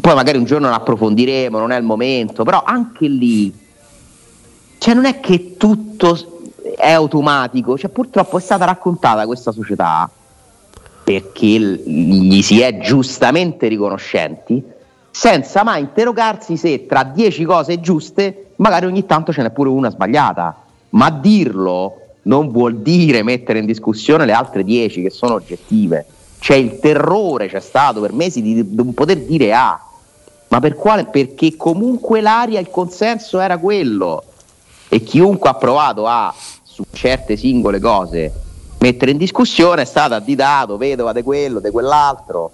[0.03, 3.61] Poi magari un giorno ne approfondiremo, non è il momento, però anche lì
[4.83, 6.19] cioè non è che tutto
[6.77, 10.11] è automatico, cioè purtroppo è stata raccontata questa società
[11.05, 14.61] perché gli si è giustamente riconoscenti,
[15.09, 19.91] senza mai interrogarsi se tra dieci cose giuste magari ogni tanto ce n'è pure una
[19.91, 20.65] sbagliata.
[20.91, 26.07] Ma dirlo non vuol dire mettere in discussione le altre dieci che sono oggettive.
[26.41, 29.71] C'è il terrore, c'è stato per mesi di non poter dire A.
[29.71, 29.81] Ah,
[30.53, 31.07] ma per quale?
[31.07, 34.23] Perché comunque l'aria, il consenso era quello.
[34.87, 38.31] E chiunque ha provato a, su certe singole cose,
[38.81, 42.53] mettere in discussione è stata additato vedova di quello, di quell'altro.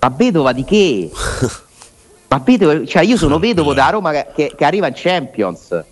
[0.00, 1.10] Ma vedova di che?
[2.28, 5.84] Ma vedova, cioè io sono vedovo da Roma che, che, che arriva in Champions.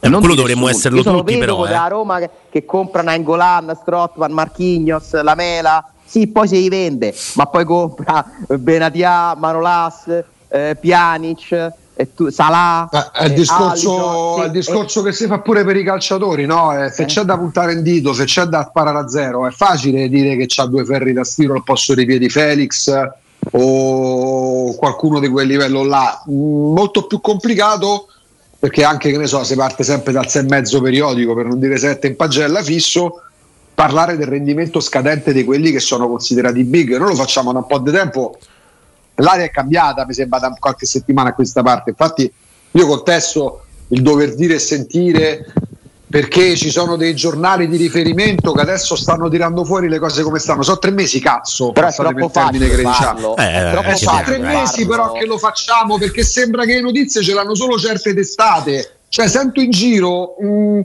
[0.00, 1.66] Eh, non quello dovremmo esserlo io tutti però.
[1.66, 1.68] Eh.
[1.68, 5.92] da Roma che, che compra Nangolan, Strottman, Marchignos, la Mela.
[6.08, 11.72] Sì, poi si vende, ma poi compra Benatia, Manolas, eh, Pjanic,
[12.14, 15.84] tu, Salah, eh, è il discorso, Alisson, il discorso che si fa pure per i
[15.84, 16.72] calciatori, no?
[16.72, 17.04] Eh, se eh.
[17.04, 20.46] c'è da puntare in dito, se c'è da sparare a zero, è facile dire che
[20.46, 22.90] c'ha due ferri da stiro al posto dei piedi Felix
[23.50, 26.22] o qualcuno di quel livello là.
[26.30, 28.06] Mm, molto più complicato
[28.58, 32.06] perché anche che ne so, si parte sempre dal 6,5 periodico per non dire 7
[32.06, 33.22] in pagella fisso
[33.78, 36.96] parlare del rendimento scadente di quelli che sono considerati big.
[36.96, 38.36] Noi lo facciamo da un po' di tempo,
[39.14, 41.90] l'aria è cambiata, mi sembra da qualche settimana a questa parte.
[41.90, 42.28] Infatti,
[42.72, 45.46] io contesto il dover dire e sentire
[46.10, 50.40] perché ci sono dei giornali di riferimento che adesso stanno tirando fuori le cose come
[50.40, 50.64] stanno.
[50.64, 51.70] Sono tre mesi, cazzo.
[51.70, 53.36] Però è troppo facile che diciamo.
[53.36, 57.32] Eh, eh, sono tre mesi però che lo facciamo perché sembra che le notizie ce
[57.32, 58.97] l'hanno solo certe testate.
[59.10, 60.80] Cioè, sento in giro, mh, mm,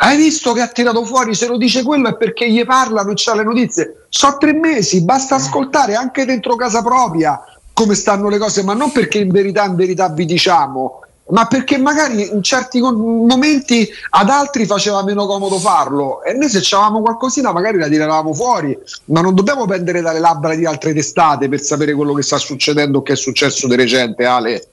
[0.00, 1.34] hai visto che ha tirato fuori?
[1.34, 4.06] Se lo dice quello è perché gli parlano e c'ha le notizie.
[4.08, 8.92] Sono tre mesi, basta ascoltare anche dentro casa propria come stanno le cose, ma non
[8.92, 14.66] perché in verità, in verità vi diciamo, ma perché magari in certi momenti ad altri
[14.66, 19.34] faceva meno comodo farlo e noi se avevamo qualcosina magari la tiravamo fuori, ma non
[19.34, 23.14] dobbiamo prendere dalle labbra di altre testate per sapere quello che sta succedendo o che
[23.14, 24.68] è successo di recente, Ale.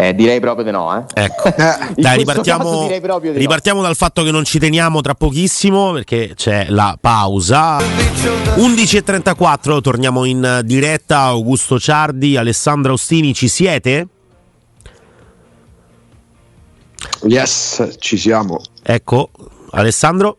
[0.00, 0.96] Eh, direi proprio di no.
[0.96, 1.24] Eh.
[1.24, 1.52] Ecco.
[2.00, 3.86] Dai, ripartiamo, di ripartiamo no.
[3.86, 7.78] dal fatto che non ci teniamo tra pochissimo perché c'è la pausa.
[7.78, 11.22] 11.34, torniamo in diretta.
[11.22, 14.06] Augusto Ciardi, Alessandro Ostini, ci siete?
[17.22, 18.60] Yes, ci siamo.
[18.80, 19.30] Ecco,
[19.70, 20.36] Alessandro?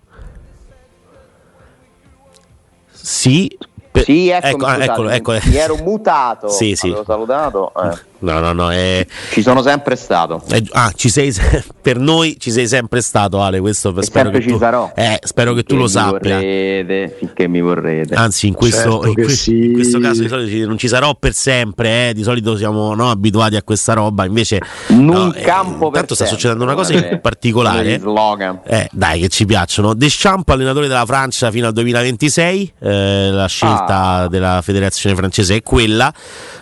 [2.94, 3.58] Sì.
[3.92, 4.06] Per...
[4.06, 5.50] Sì, ecco, ecco, eccolo, ecco.
[5.50, 6.48] Mi ero mutato.
[6.48, 6.88] Sì, sì.
[6.88, 7.74] Avevo salutato.
[7.76, 8.08] Eh.
[8.20, 8.72] No, no, no.
[8.72, 9.06] È...
[9.32, 10.42] Ci sono sempre stato.
[10.52, 11.34] Eh, ah, ci sei
[11.82, 13.60] per noi ci sei sempre stato, Ale.
[13.60, 14.58] Questo e spero che ci tu...
[14.58, 14.92] sarò.
[14.96, 16.36] Eh, spero che tu lo sappia.
[16.36, 18.16] Vorrete, finché mi vorrete.
[18.16, 19.66] Anzi, in questo, certo in, que- sì.
[19.66, 22.10] in questo caso di solito non ci sarò per sempre.
[22.10, 22.14] Eh.
[22.14, 24.26] Di solito siamo no, abituati a questa roba.
[24.26, 28.02] Invece, in no, eh, campo eh, Tanto sta succedendo una cosa in particolare.
[28.66, 29.94] Eh, dai, che ci piacciono.
[29.94, 32.74] Deschamps, allenatore della Francia fino al 2026.
[32.80, 34.28] Eh, la scelta ah.
[34.28, 36.14] della federazione francese è quella.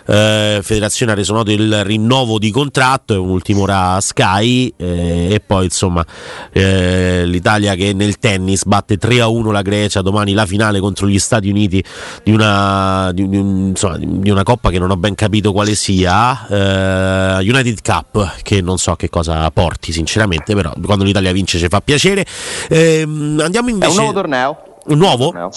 [0.06, 5.28] Eh, federazione ha reso noto il rinnovo di contratto, è un ultimo ora Sky eh,
[5.32, 6.04] e poi insomma
[6.52, 11.06] eh, l'Italia che nel tennis batte 3 a 1 la Grecia, domani la finale contro
[11.06, 11.82] gli Stati Uniti
[12.22, 15.74] di una, di, di un, insomma, di una coppa che non ho ben capito quale
[15.74, 21.58] sia, eh, United Cup che non so che cosa porti sinceramente, però quando l'Italia vince
[21.58, 22.24] ci fa piacere.
[22.68, 23.90] Ehm, andiamo invece...
[23.90, 24.56] È un nuovo torneo.
[24.86, 25.24] Un nuovo?
[25.26, 25.50] torneo.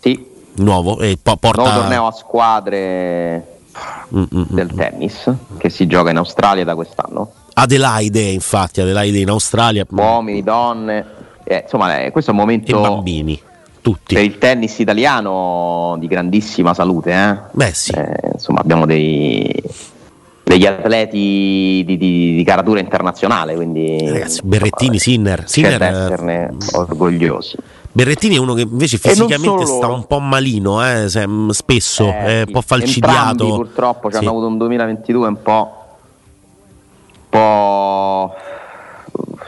[0.00, 0.28] Sì.
[0.56, 1.62] Nuovo e po- porta...
[1.62, 3.59] Nuovo torneo a squadre
[4.14, 4.46] Mm-mm.
[4.48, 7.32] del tennis che si gioca in Australia da quest'anno.
[7.54, 9.86] Adelaide, infatti, Adelaide in Australia.
[9.88, 11.04] Uomini, donne,
[11.44, 12.76] eh, insomma, eh, questo è un momento.
[12.76, 13.40] E bambini.
[13.82, 14.14] Tutti.
[14.14, 17.36] Per il tennis italiano di grandissima salute, eh?
[17.52, 17.92] Beh, sì.
[17.92, 19.50] Eh, insomma, abbiamo dei,
[20.42, 23.54] degli atleti di, di, di, caratura internazionale.
[23.54, 25.44] Quindi, Ragazzi, Berrettini, Sinner.
[25.48, 27.56] Sinner esserne orgogliosi.
[27.92, 31.08] Berrettini è uno che invece fisicamente sta un po' malino, eh,
[31.50, 33.30] spesso, eh, è un po' falcidiato.
[33.30, 34.22] Entrambi, purtroppo ci sì.
[34.22, 35.72] hanno avuto un 2022 un po',
[37.14, 38.34] un po'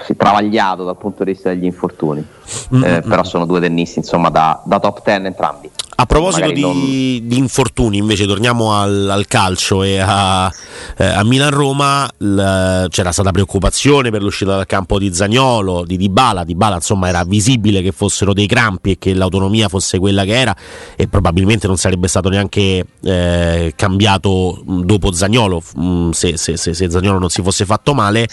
[0.05, 2.27] sì, travagliato dal punto di vista degli infortuni.
[2.75, 2.95] Mm-hmm.
[2.95, 5.71] Eh, però sono due tennisti insomma da, da top 10 entrambi.
[5.95, 6.81] A proposito di, non...
[6.81, 10.51] di, infortuni, invece, torniamo al, al calcio e a,
[10.97, 12.09] eh, a Milan-Roma.
[12.19, 16.45] L, c'era stata preoccupazione per l'uscita dal campo di Zagnolo, di Dybala.
[16.45, 20.57] Dybala, insomma, era visibile che fossero dei crampi e che l'autonomia fosse quella che era,
[20.97, 25.63] e probabilmente non sarebbe stato neanche eh, cambiato dopo Zagnolo.
[25.79, 28.27] Mm, se, se, se, se, Zagnolo non si fosse fatto male,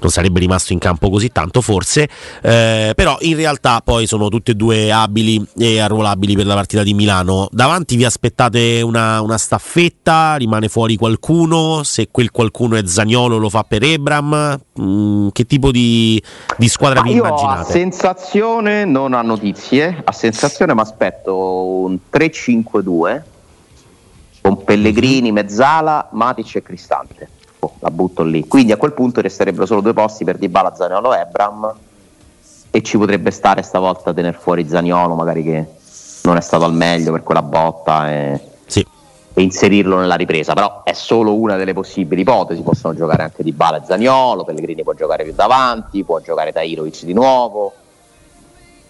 [0.00, 2.08] non sarebbe rimasto in campo così tanto, forse.
[2.42, 6.82] Eh, però in realtà poi sono tutti e due abili e arruolabili per la partita
[6.82, 7.46] di Milan Milano.
[7.52, 10.34] Davanti vi aspettate una, una, staffetta?
[10.34, 11.84] Rimane fuori qualcuno?
[11.84, 14.58] Se quel qualcuno è Zagnolo lo fa per Ebram?
[14.80, 16.20] Mm, che tipo di,
[16.56, 17.60] di squadra Ma vi immaginate?
[17.60, 23.22] A sensazione, non a notizie, a sensazione mi aspetto un 3-5-2
[24.40, 27.28] con Pellegrini, Mezzala, Matic e Cristante.
[27.60, 28.48] Oh, la butto lì.
[28.48, 31.72] Quindi a quel punto resterebbero solo due posti per Dybala, Zaniolo e Ebram
[32.68, 35.66] e ci potrebbe stare stavolta tenere fuori Zaniolo magari che
[36.26, 38.84] non è stato al meglio per quella botta e, sì.
[39.32, 43.52] e, inserirlo nella ripresa, però è solo una delle possibili ipotesi, possono giocare anche Di
[43.52, 47.72] Bala e Zagnolo, Pellegrini può giocare più davanti, può giocare Tairovic di nuovo.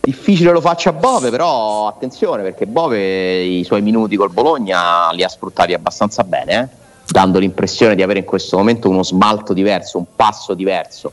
[0.01, 5.29] Difficile lo faccia Bove, però attenzione perché Bove i suoi minuti col Bologna li ha
[5.29, 6.85] sfruttati abbastanza bene, eh?
[7.07, 11.12] dando l'impressione di avere in questo momento uno smalto diverso, un passo diverso.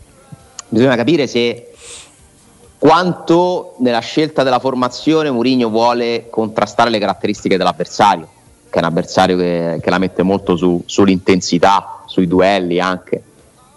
[0.70, 1.73] Bisogna capire se
[2.84, 8.28] quanto nella scelta della formazione Mourinho vuole contrastare le caratteristiche dell'avversario,
[8.70, 13.24] che è un avversario che, che la mette molto su, sull'intensità, sui duelli anche.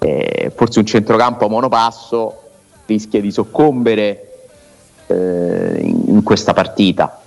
[0.00, 2.40] Eh, forse un centrocampo a monopasso
[2.86, 4.48] rischia di soccombere
[5.06, 7.20] eh, in, questa partita.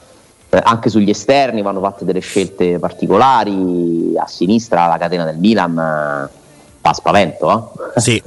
[0.49, 6.29] Eh, anche sugli esterni vanno fatte delle scelte particolari, a sinistra la catena del Milan
[6.81, 7.71] fa spavento.
[7.95, 8.01] Eh?
[8.01, 8.21] Sì.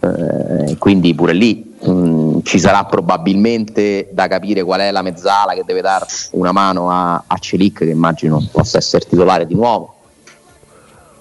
[0.00, 1.74] Eh, quindi pure lì...
[1.84, 6.52] Mh, mm, ci sarà probabilmente da capire qual è la mezzala che deve dare una
[6.52, 9.94] mano a, a Celic, che immagino possa essere titolare di nuovo.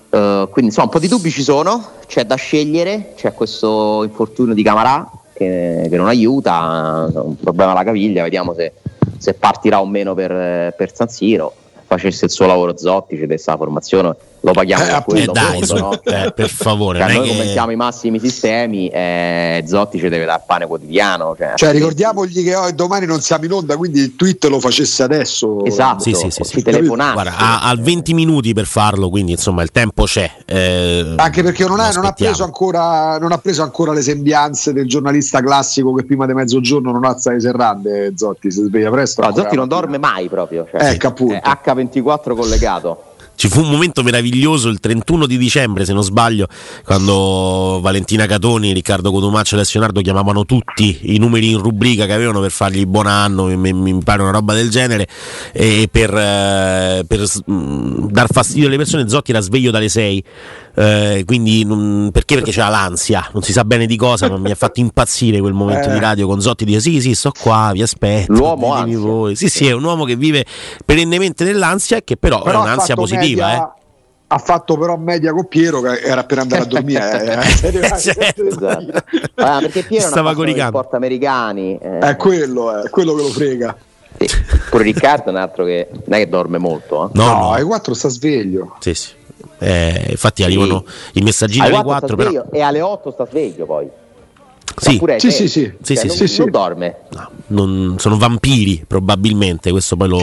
[0.09, 4.53] Uh, quindi insomma un po' di dubbi ci sono, c'è da scegliere, c'è questo infortunio
[4.53, 8.71] di Camarà che, che non aiuta, un problema alla caviglia, vediamo se,
[9.17, 11.53] se partirà o meno per, per San Siro
[11.85, 15.31] facesse il suo lavoro Zotti, desse la formazione, lo paghiamo eh, per quello.
[15.31, 16.01] Eh, dai, fondo, no?
[16.03, 16.99] eh, per favore.
[17.05, 17.29] Cioè, noi che...
[17.29, 21.35] commentiamo i massimi sistemi, eh, Zotti ci deve dare pane quotidiano.
[21.37, 25.03] Cioè, cioè ricordiamogli che oh, domani non siamo in onda, quindi il tweet lo facesse
[25.03, 25.63] adesso.
[25.65, 26.61] Esatto, sì, sì, sì, sì.
[26.61, 30.29] Guarda, ha, ha 20 minuti per farlo, quindi insomma il tempo c'è.
[30.45, 34.73] Eh, Anche perché non, è, non, ha preso ancora, non ha preso ancora le sembianze
[34.73, 39.21] del giornalista classico che prima di mezzogiorno non alza le serrande, Zotti si sveglia presto.
[39.21, 40.67] No, Zotti non dorme mai proprio.
[40.69, 41.35] Cioè, ecco, appunto.
[41.35, 43.13] H24 collegato.
[43.35, 46.47] Ci fu un momento meraviglioso il 31 di dicembre, se non sbaglio,
[46.85, 52.13] quando Valentina Catoni, Riccardo Cotumaccio e Alessio Nardo chiamavano tutti i numeri in rubrica che
[52.13, 55.07] avevano per fargli buon anno, mi, mi pare una roba del genere,
[55.51, 60.23] e per, eh, per mm, dar fastidio alle persone Zotti era sveglio dalle 6.
[60.77, 62.35] Eh, quindi non, perché?
[62.35, 65.53] Perché c'era l'ansia, non si sa bene di cosa, ma mi ha fatto impazzire quel
[65.53, 65.93] momento eh.
[65.93, 68.33] di radio con Zotti dice sì sì sto qua, vi aspetto.
[68.33, 68.99] L'uomo ansia.
[68.99, 69.35] voi.
[69.35, 70.45] Sì sì è un uomo che vive
[70.83, 73.47] perennemente nell'ansia e che però, però è un'ansia positiva.
[73.47, 73.67] Media...
[73.79, 73.83] Eh
[74.27, 77.93] ha fatto però media con Piero che era per andare a dormire eh.
[77.99, 78.43] certo.
[78.43, 79.03] esatto.
[79.35, 81.99] ah, perché Piero stava coricando porta americani eh.
[81.99, 83.77] è quello è quello che lo frega
[84.17, 84.27] sì.
[84.71, 87.09] pure Riccardo è un altro che non è che dorme molto eh.
[87.13, 87.51] no, no, no.
[87.51, 89.11] ai 4 sta sveglio sì sì
[89.59, 91.19] eh, infatti arrivano sì.
[91.19, 92.45] i messaggini alle 4, 4 però...
[92.51, 93.89] e alle 8 sta sveglio poi
[94.75, 95.01] sì.
[95.17, 95.73] Sì, sì, sì.
[95.81, 96.95] Cioè, sì, non, sì, non dorme.
[97.11, 100.19] No, non, sono vampiri probabilmente, questo poi lo,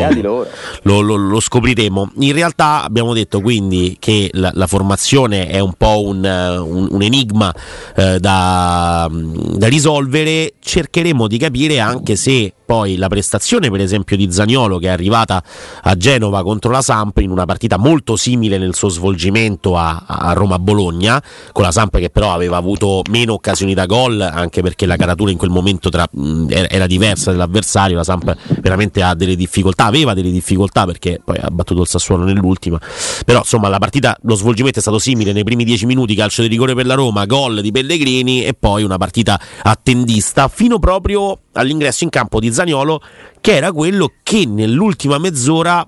[0.83, 2.13] lo, lo, lo, scopriremo.
[2.17, 7.03] In realtà abbiamo detto quindi che la, la formazione è un po' un, un, un
[7.03, 7.55] enigma
[7.97, 14.33] eh, da, da risolvere, cercheremo di capire anche se poi la prestazione per esempio di
[14.33, 15.43] Zaniolo che è arrivata
[15.83, 20.33] a Genova contro la Samp in una partita molto simile nel suo svolgimento a, a
[20.33, 24.97] Roma-Bologna, con la Samp che però aveva avuto meno occasioni da gol anche perché la
[24.97, 29.87] caratura in quel momento tra, mh, era diversa dell'avversario, la Samp veramente ha delle difficoltà,
[29.87, 32.81] aveva delle difficoltà perché poi ha battuto il Sassuolo nell'ultima,
[33.25, 36.49] però insomma la partita, lo svolgimento è stato simile nei primi dieci minuti, calcio di
[36.49, 42.05] rigore per la Roma, gol di Pellegrini e poi una partita attendista fino proprio all'ingresso
[42.05, 43.01] in campo di Zaniolo,
[43.41, 45.87] che era quello che nell'ultima mezz'ora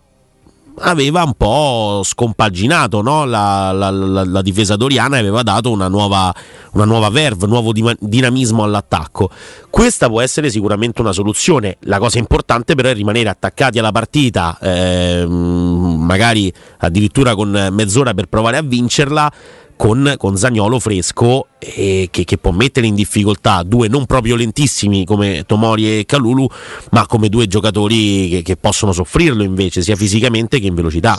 [0.79, 3.25] aveva un po' scompaginato no?
[3.25, 6.35] la, la, la, la, difesa doriana e aveva dato una nuova,
[6.73, 9.31] una nuova verve, nuovo dinamismo all'attacco.
[9.71, 11.77] Questa può essere sicuramente una soluzione.
[11.81, 18.27] La cosa importante però è rimanere attaccati alla partita, eh, magari addirittura con mezz'ora per
[18.27, 19.33] provare a vincerla
[19.77, 25.05] con, con Zagnolo fresco eh, che, che, può mettere in difficoltà due non proprio lentissimi
[25.05, 26.47] come Tomori e Calulu,
[26.91, 31.19] ma come due giocatori che, che possono soffrirlo invece sia fisicamente che in velocità.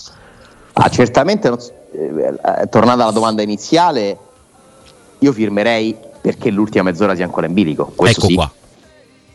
[0.73, 4.17] Ah, certamente, eh, tornando alla domanda iniziale,
[5.19, 7.91] io firmerei perché l'ultima mezz'ora sia ancora in bilico.
[7.95, 8.35] Questo ecco sì.
[8.35, 8.51] qua.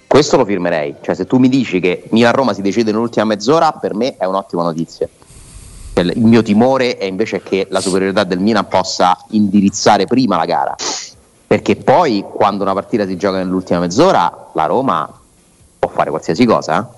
[0.06, 3.94] Questo lo firmerei, cioè se tu mi dici che Milan-Roma si decide nell'ultima mezz'ora, per
[3.94, 5.08] me è un'ottima notizia.
[6.00, 10.46] Cioè, il mio timore è invece che la superiorità del Milan possa indirizzare prima la
[10.46, 10.74] gara,
[11.46, 15.20] perché poi quando una partita si gioca nell'ultima mezz'ora, la Roma
[15.78, 16.96] può fare qualsiasi cosa, eh?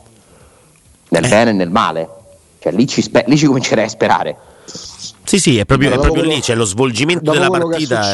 [1.09, 1.29] nel eh.
[1.29, 2.09] bene e nel male.
[2.59, 4.37] Cioè, lì, ci spe- lì ci comincerei a sperare.
[5.25, 8.13] Sì, sì, è proprio, è proprio lì, c'è lo svolgimento della partita.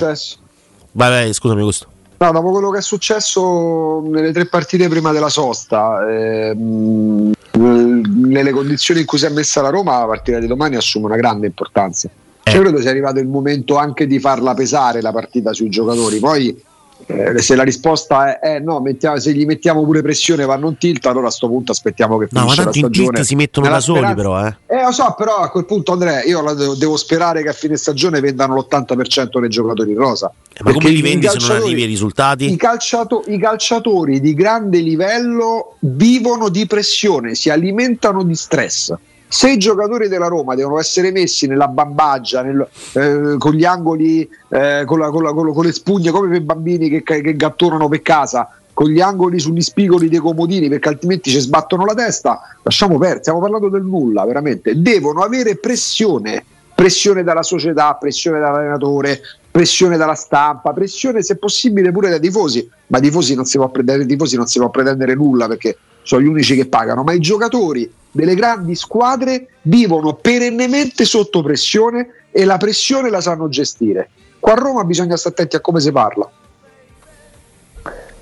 [0.92, 1.86] Vai, vai, scusami, questo.
[2.20, 9.00] No, dopo quello che è successo nelle tre partite prima della sosta, ehm, nelle condizioni
[9.00, 12.10] in cui si è messa la Roma, la partita di domani assume una grande importanza.
[12.42, 16.18] Cioè, credo sia arrivato il momento anche di farla pesare la partita sui giocatori.
[16.18, 16.60] Poi
[17.06, 20.76] eh, se la risposta è eh, no, mettiamo, se gli mettiamo pure pressione vanno un
[20.76, 23.18] tilt, allora a questo punto aspettiamo che no, finisca la stagione.
[23.18, 24.56] in si mettono da soli però, eh.
[24.66, 24.82] eh.
[24.82, 28.20] lo so, però a quel punto Andrea, io devo, devo, sperare che a fine stagione
[28.20, 30.32] vendano l'80% dei giocatori in rosa.
[30.52, 32.52] Eh, ma come li vendi se non arrivi ai risultati?
[32.52, 38.94] I, calciato, I calciatori di grande livello vivono di pressione, si alimentano di stress
[39.28, 44.28] se i giocatori della Roma devono essere messi nella bambaggia, nel, eh, con gli angoli,
[44.48, 47.88] eh, con, la, con, la, con, le spugne, come per i bambini che, che gattonano
[47.88, 52.40] per casa, con gli angoli sugli spigoli dei comodini perché altrimenti ci sbattono la testa,
[52.62, 54.80] lasciamo perdere, stiamo parlando del nulla, veramente.
[54.80, 56.44] Devono avere pressione,
[56.74, 63.00] pressione dalla società, pressione dall'allenatore, pressione dalla stampa, pressione se possibile pure dai tifosi, ma
[63.00, 65.76] tifosi non si può dai tifosi non si può pretendere nulla perché
[66.08, 72.28] sono gli unici che pagano, ma i giocatori delle grandi squadre vivono perennemente sotto pressione
[72.30, 74.08] e la pressione la sanno gestire.
[74.40, 76.30] Qua a Roma bisogna stare attenti a come si parla.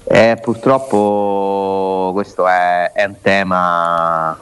[0.03, 4.37] Eh, purtroppo questo è, è, un tema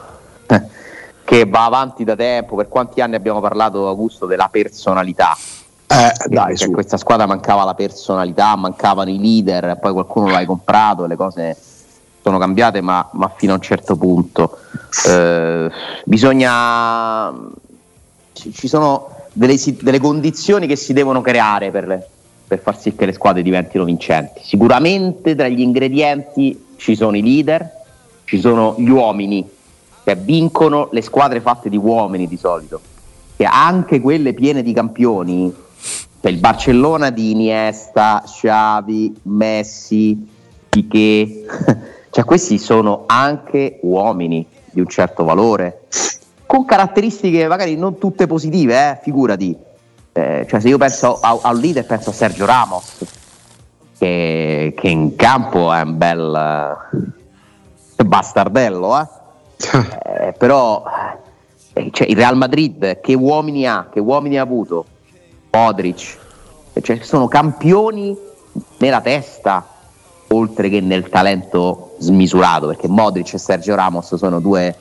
[1.23, 2.55] che va avanti da tempo.
[2.55, 5.37] Per quanti anni abbiamo parlato, Augusto, della personalità?
[5.85, 6.71] Eh, dai, su.
[6.71, 11.55] questa squadra mancava la personalità, mancavano i leader, poi qualcuno l'hai comprato, le cose
[12.25, 14.57] sono cambiate, ma, ma fino a un certo punto.
[15.07, 15.69] Eh,
[16.05, 17.31] bisogna.
[18.33, 22.07] Ci sono delle, delle, condizioni che si devono creare per, le,
[22.47, 24.41] per far sì che le squadre diventino vincenti.
[24.43, 27.69] Sicuramente tra gli ingredienti ci sono i leader,
[28.23, 29.47] ci sono gli uomini,
[30.03, 32.81] che vincono le squadre fatte di uomini di solito,
[33.37, 35.53] che anche quelle piene di campioni,
[36.19, 40.27] cioè il Barcellona di Iniesta, Xavi, Messi,
[40.69, 45.81] Piquet Cioè questi sono anche uomini di un certo valore,
[46.45, 49.53] con caratteristiche magari non tutte positive, eh, figurati.
[50.13, 53.03] Eh, cioè se io penso a, a, un leader penso a Sergio Ramos,
[53.97, 56.79] che, che in campo è un bel
[57.97, 59.07] uh, bastardello, eh?
[60.27, 60.85] eh però
[61.73, 64.85] eh, cioè, il Real Madrid che uomini ha, che uomini ha avuto?
[65.51, 66.17] Modric,
[66.81, 68.17] cioè, sono campioni
[68.77, 69.67] nella testa,
[70.29, 74.75] oltre che nel talento smisurato, perché Modric e Sergio Ramos sono due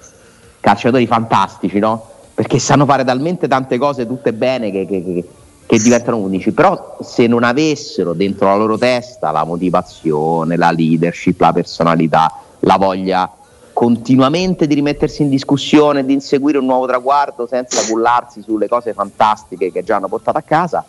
[0.61, 2.07] calciatori fantastici, no?
[2.35, 5.29] Perché sanno fare talmente tante cose tutte bene che, che, che,
[5.67, 11.41] che diventano unici, però se non avessero dentro la loro testa la motivazione, la leadership,
[11.41, 13.31] la personalità, la voglia
[13.73, 19.73] continuamente di rimettersi in discussione, di inseguire un nuovo traguardo senza cullarsi sulle cose fantastiche
[19.73, 20.85] che già hanno portato a casa,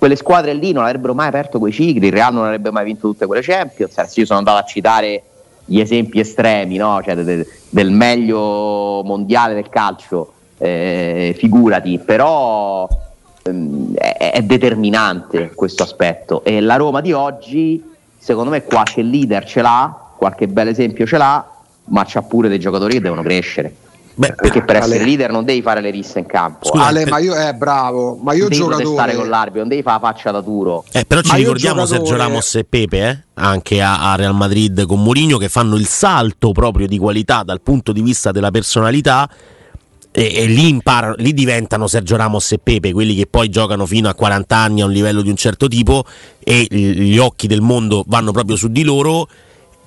[0.00, 3.08] quelle squadre lì non avrebbero mai aperto quei cicli, il Real non avrebbe mai vinto
[3.08, 3.94] tutte quelle Champions.
[4.16, 5.22] Io sono andato a citare
[5.70, 7.00] gli esempi estremi no?
[7.00, 12.88] cioè, de, de, del meglio mondiale del calcio, eh, figurati, però
[13.44, 17.80] ehm, è, è, determinante questo aspetto e la Roma di oggi
[18.18, 21.48] secondo me qualche leader ce l'ha, qualche bel esempio ce l'ha,
[21.84, 23.72] ma c'ha pure dei giocatori che devono crescere.
[24.20, 25.04] Beh, perché per essere Ale.
[25.04, 26.66] leader non devi fare le risse in campo.
[26.66, 29.68] Scusa, Ale, ma io eh, bravo, ma io non devi giocatore stare con l'arbitro, non
[29.68, 30.84] devi fare la faccia da duro.
[30.92, 32.06] Eh, però ci ma ricordiamo giocatore...
[32.06, 33.18] Sergio Ramos e Pepe, eh?
[33.40, 37.62] anche a, a, Real Madrid con Mourinho che fanno il salto proprio di qualità dal
[37.62, 39.26] punto di vista della personalità.
[40.12, 44.10] E, e lì, imparano, lì diventano Sergio Ramos e Pepe, quelli che poi giocano fino
[44.10, 46.04] a 40 anni a un livello di un certo tipo
[46.44, 49.26] e gli occhi del mondo vanno proprio su di loro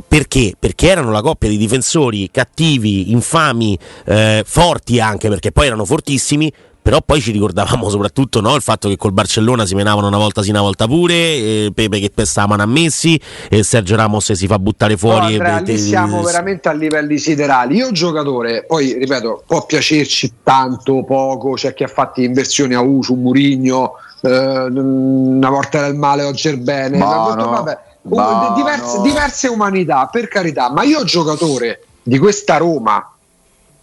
[0.08, 0.54] perché?
[0.58, 6.52] Perché erano la coppia di difensori cattivi, infami, eh, forti anche, perché poi erano fortissimi,
[6.84, 10.44] però poi ci ricordavamo soprattutto no, il fatto che col Barcellona si menavano una volta
[10.44, 13.20] sì una volta pure eh, Pepe che pestavano a Messi
[13.50, 17.18] e Sergio Ramos si fa buttare fuori no, Andrea, e, lì siamo veramente a livelli
[17.18, 22.82] siderali io giocatore poi ripeto può piacerci tanto poco c'è chi ha fatto inversioni a
[22.82, 27.50] U su Murigno eh, una volta era il male oggi è il bene no, no.
[27.50, 29.04] vabbè no, diverse, no.
[29.04, 33.12] diverse umanità, per carità, ma io giocatore di questa Roma,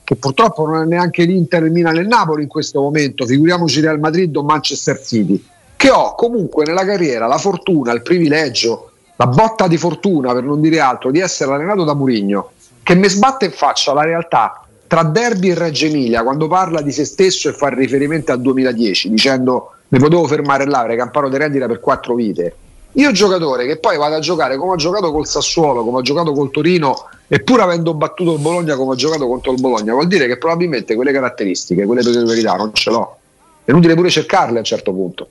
[0.05, 3.81] che purtroppo non è neanche l'Inter, il Milan e il Napoli in questo momento, figuriamoci
[3.81, 5.43] Real Madrid o Manchester City,
[5.77, 10.61] che ho comunque nella carriera la fortuna, il privilegio, la botta di fortuna, per non
[10.61, 12.51] dire altro, di essere allenato da Murigno,
[12.83, 16.91] che mi sbatte in faccia la realtà tra Derby e Reggio Emilia quando parla di
[16.91, 21.37] se stesso e fa riferimento al 2010 dicendo mi potevo fermare là, avrei campato di
[21.37, 22.57] rendita per quattro vite
[22.93, 26.33] io giocatore che poi vado a giocare come ho giocato col Sassuolo, come ho giocato
[26.33, 30.09] col Torino e pur avendo battuto il Bologna come ho giocato contro il Bologna, vuol
[30.09, 33.17] dire che probabilmente quelle caratteristiche, quelle peculiarità non ce l'ho.
[33.65, 35.29] È inutile pure cercarle a un certo punto.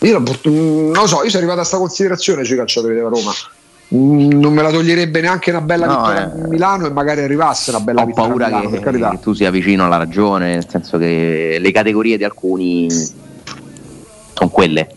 [0.00, 3.32] Io non lo so, io sono arrivato a questa considerazione sui calciatori della Roma.
[3.92, 7.22] Mm, non me la toglierebbe neanche una bella no, vittoria eh, a Milano e magari
[7.22, 8.24] arrivasse una bella ho vittoria.
[8.30, 12.16] Ho paura Milano, che, che tu sia vicino alla ragione, nel senso che le categorie
[12.16, 14.88] di alcuni sono quelle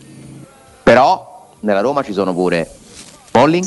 [0.84, 2.70] però nella Roma ci sono pure
[3.32, 3.64] Bolling,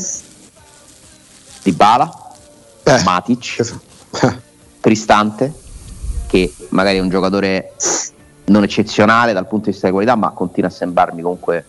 [1.64, 2.10] Dybala,
[2.84, 3.04] eh.
[3.04, 3.76] Matic,
[4.80, 5.52] Cristante,
[6.28, 7.74] che magari è un giocatore
[8.46, 11.66] non eccezionale dal punto di vista della qualità, ma continua a sembrarmi comunque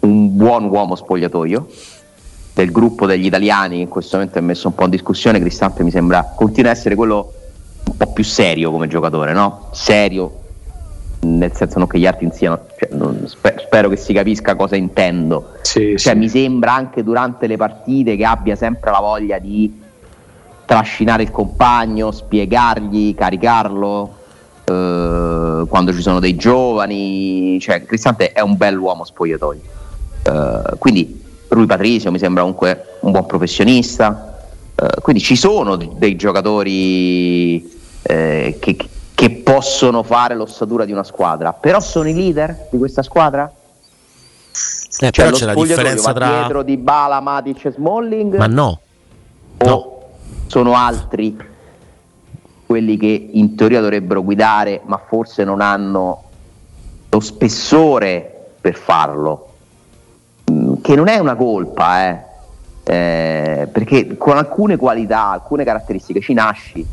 [0.00, 1.68] un buon uomo spogliatoio.
[2.54, 5.84] Del gruppo degli italiani che in questo momento è messo un po' in discussione, Cristante
[5.84, 7.32] mi sembra continua a essere quello
[7.84, 9.68] un po' più serio come giocatore, no?
[9.70, 10.46] Serio,
[11.20, 14.76] nel senso non che gli altri insiano, cioè, non, sper- spero che si capisca cosa
[14.76, 15.54] intendo.
[15.62, 16.18] Sì, cioè, sì.
[16.18, 19.86] Mi sembra anche durante le partite che abbia sempre la voglia di
[20.64, 24.16] trascinare il compagno, spiegargli, caricarlo.
[24.64, 29.60] Eh, quando ci sono dei giovani, cioè Cristante è un bell'uomo spogliatoio.
[30.22, 34.38] Eh, quindi Rui Patrizio mi sembra comunque un buon professionista.
[34.74, 38.76] Eh, quindi ci sono dei giocatori eh, che,
[39.18, 43.52] che possono fare l'ossatura di una squadra, però sono i leader di questa squadra?
[45.00, 48.78] Eh, cioè, c'è la differenza tra dietro di Bala, Matic e Smalling Ma no.
[49.58, 50.02] No.
[50.46, 51.36] sono altri
[52.64, 56.22] quelli che in teoria dovrebbero guidare, ma forse non hanno
[57.08, 59.54] lo spessore per farlo.
[60.52, 62.22] Mm, Che non è una colpa, eh.
[62.84, 66.86] Eh, perché con alcune qualità, alcune caratteristiche ci nasci,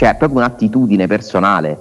[0.00, 1.78] cioè è proprio un'attitudine personale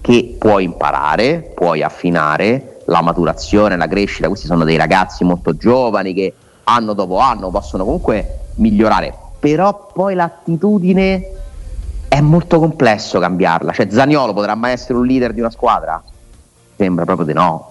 [0.00, 6.12] che puoi imparare, puoi affinare, la maturazione, la crescita, questi sono dei ragazzi molto giovani
[6.12, 6.34] che
[6.64, 11.30] anno dopo anno possono comunque migliorare, però poi l'attitudine
[12.08, 16.02] è molto complesso cambiarla, cioè Zaniolo potrà mai essere un leader di una squadra?
[16.76, 17.70] Sembra proprio di no.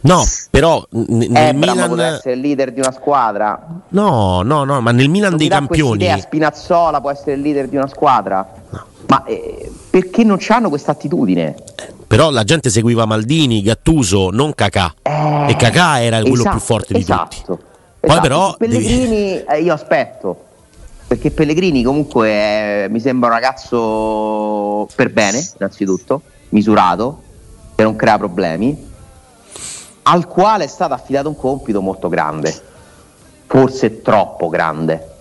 [0.00, 3.66] No, però n- nel Milan potrà essere il leader di una squadra?
[3.88, 7.68] No, no, no, ma nel Milan Non dei campioni quest'idea, Spinazzola può essere il leader
[7.68, 8.90] di una squadra?
[9.12, 11.54] Ma eh, perché non hanno questa attitudine?
[12.12, 14.94] però la gente seguiva Maldini, Gattuso, non Cacà.
[15.00, 17.62] Eh, e Cacà era quello esatto, più forte di esatto, tutti.
[18.00, 18.20] Poi esatto.
[18.20, 20.44] però devi- Pellegrini eh, io aspetto
[21.06, 27.22] perché Pellegrini comunque è- mi sembra un ragazzo per bene innanzitutto misurato
[27.74, 28.90] che non crea problemi
[30.02, 32.54] al quale è stato affidato un compito molto grande
[33.46, 35.11] forse troppo grande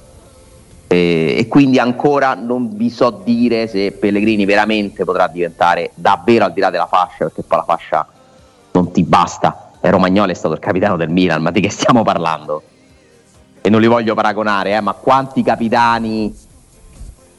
[0.94, 6.60] e, quindi ancora non vi so dire se Pellegrini veramente potrà diventare davvero al di
[6.60, 8.08] là della fascia perché poi la fascia
[8.74, 12.04] non ti basta e Romagnoli è stato il capitano del Milan ma di che stiamo
[12.04, 12.64] parlando?
[13.62, 16.36] e non li voglio paragonare eh, ma quanti capitani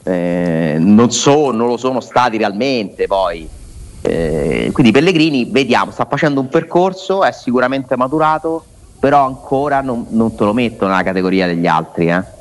[0.05, 3.47] eh, non, so, non lo sono stati realmente poi
[4.05, 8.65] Eh, quindi Pellegrini vediamo sta facendo un percorso è sicuramente maturato
[8.99, 12.41] però ancora non, non te lo metto nella categoria degli altri eh.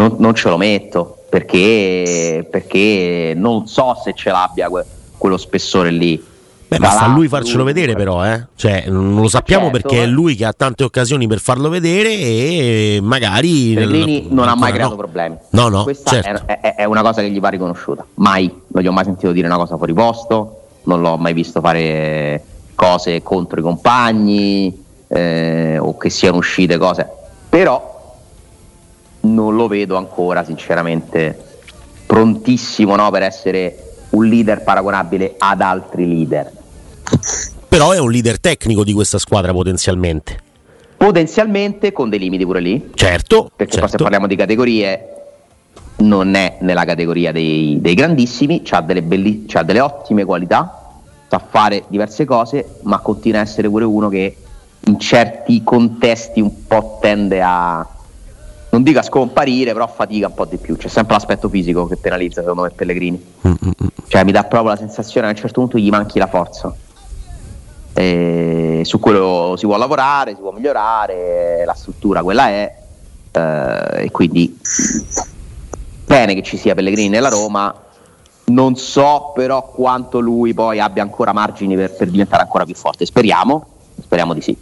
[0.00, 4.84] Non, non ce lo metto perché, perché non so se ce l'abbia que-
[5.16, 6.28] quello spessore lì
[6.70, 8.46] Beh, ma sta a lui farcelo vedere però, eh.
[8.54, 12.10] Cioè, non lo sappiamo certo, perché è lui che ha tante occasioni per farlo vedere
[12.10, 13.74] e magari...
[13.74, 14.96] Pellegrini non ha mai creato no.
[14.96, 15.36] problemi.
[15.50, 16.46] No, no, Questa certo.
[16.46, 18.06] è, è- è una cosa che gli va riconosciuta.
[18.14, 21.60] Mai, non gli ho mai sentito dire una cosa fuori posto, non l'ho mai visto
[21.60, 22.40] fare
[22.76, 27.04] cose contro i compagni eh, o che siano uscite cose.
[27.48, 27.99] Però
[29.20, 31.36] non lo vedo ancora, sinceramente,
[32.06, 36.50] prontissimo no, per essere un leader paragonabile ad altri leader.
[37.68, 40.38] Però è un leader tecnico di questa squadra potenzialmente.
[40.96, 44.02] Potenzialmente con dei limiti pure lì, Certo, perché poi se certo.
[44.02, 45.08] parliamo di categorie
[45.98, 50.92] non è nella categoria dei, dei grandissimi, ha delle, belli- c'ha delle ottime qualità,
[51.28, 54.36] sa fare diverse cose, ma continua a essere pure uno che
[54.86, 57.86] in certi contesti un po' tende a,
[58.70, 60.76] non dico a scomparire, però fatica un po' di più.
[60.76, 63.22] C'è sempre l'aspetto fisico che penalizza secondo me Pellegrini.
[63.46, 63.86] Mm, mm, mm.
[64.06, 66.74] Cioè mi dà proprio la sensazione che a un certo punto gli manchi la forza.
[67.92, 72.76] E su quello si può lavorare, si può migliorare, la struttura quella è,
[73.32, 74.58] eh, e quindi
[76.06, 77.74] bene che ci sia Pellegrini nella Roma.
[78.46, 83.04] Non so però quanto lui poi abbia ancora margini per, per diventare ancora più forte.
[83.04, 83.64] Speriamo,
[84.00, 84.56] speriamo di sì.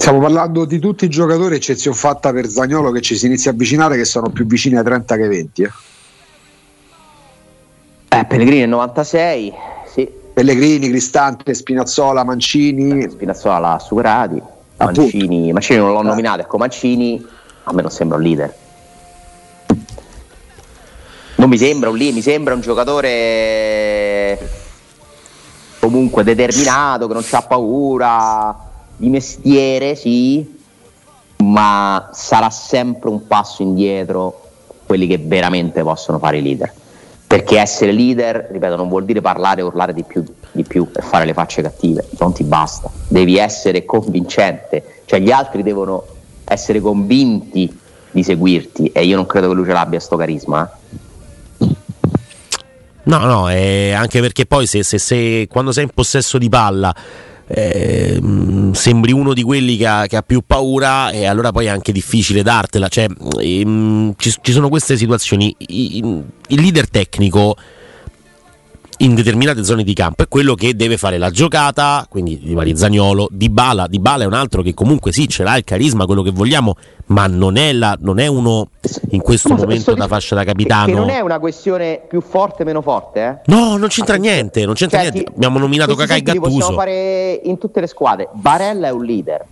[0.00, 3.54] Stiamo parlando di tutti i giocatori, eccezione fatta per Zagnolo che ci si inizia a
[3.54, 5.62] avvicinare, che sono più vicini ai 30 che ai 20.
[5.62, 5.70] eh.
[8.08, 9.52] Eh, Pellegrini nel 96,
[9.92, 13.10] sì, Pellegrini, Cristante, Spinazzola, Mancini.
[13.10, 14.40] Spinazzola l'ha superati.
[14.78, 16.04] Mancini, Mancini non l'ho Eh.
[16.04, 17.22] nominato, ecco Mancini
[17.64, 18.54] a me non sembra un leader.
[21.34, 24.38] Non mi sembra un leader, mi sembra un giocatore
[25.78, 28.68] comunque determinato, che non ha paura,
[29.00, 30.58] di mestiere, sì,
[31.38, 34.48] ma sarà sempre un passo indietro
[34.84, 36.70] quelli che veramente possono fare i leader.
[37.26, 40.22] Perché essere leader, ripeto, non vuol dire parlare e urlare di più,
[40.52, 42.90] di più e fare le facce cattive, non ti basta.
[43.08, 46.04] Devi essere convincente, cioè gli altri devono
[46.44, 47.74] essere convinti
[48.10, 50.70] di seguirti e io non credo che lui ce l'abbia sto carisma.
[50.70, 51.66] eh.
[53.04, 56.94] No, no, eh, anche perché poi se, se- se- quando sei in possesso di palla
[57.52, 58.20] eh,
[58.72, 61.92] sembri uno di quelli che ha, che ha più paura e allora poi è anche
[61.92, 62.88] difficile dartela.
[62.88, 63.06] Cioè,
[63.40, 65.54] ehm, ci, ci sono queste situazioni.
[65.58, 67.56] I- il leader tecnico
[69.02, 72.76] in determinate zone di campo è quello che deve fare la giocata, quindi di vari
[72.76, 76.04] Zagnolo, Di Bala, Di Bala è un altro che comunque sì, ce l'ha il carisma,
[76.04, 76.74] quello che vogliamo,
[77.06, 78.68] ma non è, la- non è uno
[79.10, 80.84] in questo Ma momento da fascia da che- capitano.
[80.86, 83.50] Che non è una questione più forte meno forte, eh?
[83.50, 85.30] No, non c'entra niente, non c'entra Cioè, niente.
[85.30, 86.78] ti- Abbiamo nominato Cacà e esempi li possiamo Gattuso.
[86.78, 88.28] fare in tutte le squadre.
[88.32, 89.44] Barella è un leader.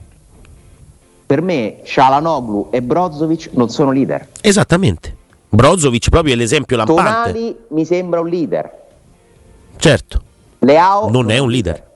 [1.24, 4.28] Per me Cialanoglu e Brozovic non sono leader.
[4.42, 5.16] Esattamente.
[5.48, 7.32] Brozovic proprio è l'esempio lampante.
[7.32, 8.72] Tonali mi sembra un leader.
[9.78, 10.22] Certo,
[10.60, 11.86] Leao non è un leader.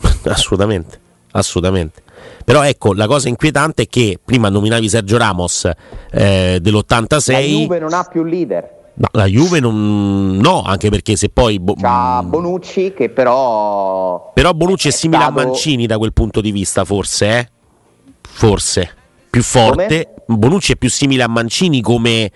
[0.24, 1.00] assolutamente,
[1.32, 2.02] assolutamente.
[2.44, 5.70] Però ecco, la cosa inquietante è che prima nominavi Sergio Ramos
[6.10, 7.32] eh, dell'86.
[7.32, 8.78] La Juve non ha più leader.
[8.94, 10.36] No, la Juve non.
[10.36, 11.58] No, anche perché se poi.
[11.60, 14.32] Bo- C'ha Bonucci che però.
[14.34, 15.38] Però Bonucci è, è simile stato...
[15.38, 17.48] a Mancini da quel punto di vista, forse, eh?
[18.20, 18.94] Forse.
[19.30, 20.08] Più forte.
[20.26, 20.38] Come?
[20.38, 22.30] Bonucci è più simile a Mancini come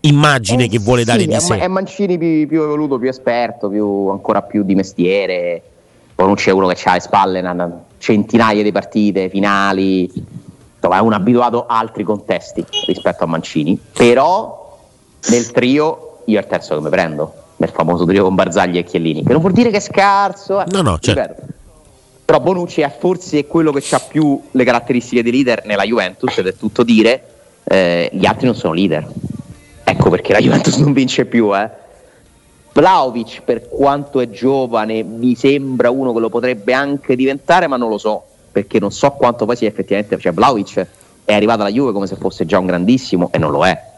[0.00, 1.58] immagine eh, che vuole dare di è, sé.
[1.58, 5.62] È Mancini più, più, evoluto, più esperto, più, ancora più di mestiere.
[6.14, 10.10] Bonucci è uno che ha alle spalle centinaia di partite finali.
[10.74, 13.78] Insomma, è un abituato a altri contesti rispetto a Mancini.
[13.92, 14.78] Però
[15.28, 18.84] nel trio io è il terzo che mi prendo, nel famoso trio con Barzagli e
[18.84, 20.64] Chiellini, che non vuol dire che è scarso, eh.
[20.68, 21.42] no, no, certo.
[22.24, 26.46] però Bonucci è forse quello che ha più le caratteristiche di leader nella Juventus ed
[26.46, 27.22] è tutto dire,
[27.64, 29.06] eh, gli altri non sono leader.
[30.10, 31.70] Ecco perché la Juventus non vince più, eh.
[32.72, 37.88] Vlaovic, per quanto è giovane, mi sembra uno che lo potrebbe anche diventare, ma non
[37.88, 40.18] lo so, perché non so quanto poi sia effettivamente.
[40.18, 40.86] Cioè, Vlaovic
[41.24, 43.88] è arrivato alla Juve come se fosse già un grandissimo e non lo è.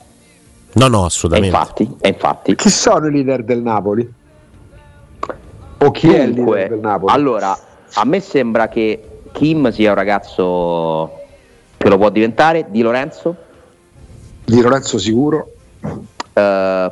[0.74, 1.54] No, no, assolutamente.
[1.54, 2.54] E infatti, e infatti.
[2.56, 4.12] Chi sono i leader del Napoli?
[5.78, 7.12] O chi Dunque, è il leader del Napoli?
[7.12, 7.58] Allora,
[7.94, 11.20] a me sembra che Kim sia un ragazzo
[11.76, 13.34] che lo può diventare, Di Lorenzo.
[14.44, 15.52] Di Lorenzo sicuro.
[16.34, 16.90] Uh,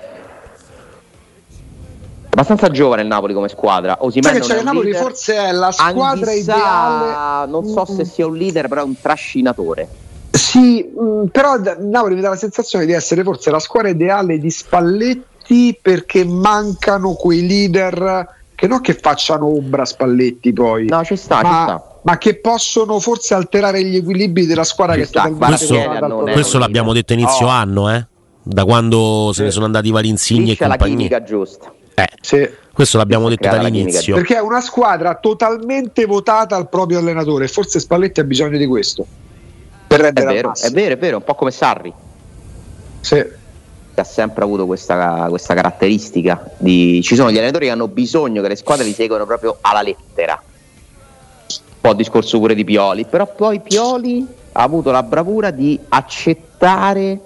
[2.30, 3.98] abbastanza giovane il Napoli come squadra.
[4.00, 5.02] Osimhen cioè, il Napoli leader.
[5.02, 7.50] forse è la squadra Anghissà, ideale.
[7.50, 9.88] Non so se sia un leader, però è un trascinatore.
[10.30, 14.38] Sì, mh, mm, però Napoli mi dà la sensazione di essere forse la squadra ideale
[14.38, 20.86] di Spalletti perché mancano quei leader che non che facciano ombra a Spalletti poi.
[20.86, 22.00] No, ci sta, ma, ci sta.
[22.02, 26.58] ma che possono forse alterare gli equilibri della squadra ci che sta, sta questo, questo
[26.58, 27.50] l'abbiamo detto inizio oh.
[27.50, 28.06] anno, eh?
[28.42, 30.78] Da quando se ne sono andati Varinzini e compagnia.
[30.78, 31.72] la chimica giusta.
[31.94, 32.48] Eh, sì.
[32.72, 34.14] Questo l'abbiamo detto dall'inizio.
[34.14, 37.46] Perché è una squadra totalmente votata al proprio allenatore.
[37.48, 39.06] Forse Spalletti ha bisogno di questo
[39.90, 41.92] per rendere è vero, è vero, è vero, un po' come Sarri.
[43.00, 43.38] Sì.
[43.92, 46.48] Ha sempre avuto questa, questa caratteristica.
[46.58, 47.00] Di...
[47.02, 50.40] Ci sono gli allenatori che hanno bisogno che le squadre li seguano proprio alla lettera.
[50.40, 57.18] Un po' discorso pure di Pioli, però poi Pioli ha avuto la bravura di accettare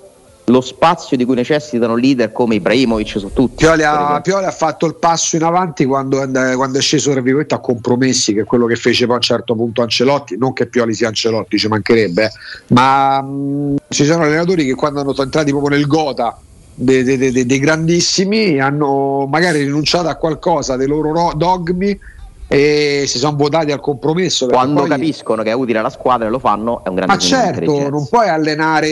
[0.47, 3.57] lo spazio di cui necessitano leader come Ibrahimovic su tutti.
[3.57, 7.55] Pioli ha, Pioli ha, fatto il passo in avanti quando, quando è sceso tra virgolette
[7.55, 10.67] a compromessi, che è quello che fece poi a un certo punto Ancelotti, non che
[10.67, 12.31] Pioli sia Ancelotti, ci mancherebbe, eh.
[12.69, 16.39] ma mh, ci sono allenatori che quando hanno entrati proprio nel gota
[16.75, 21.99] dei, dei, dei, dei grandissimi hanno magari rinunciato a qualcosa dei loro dogmi
[22.55, 24.47] e si sono votati al compromesso.
[24.47, 24.91] Quando poi...
[24.91, 28.07] capiscono che è utile alla squadra e lo fanno, è un grande Ma certo, non
[28.09, 28.89] puoi allenare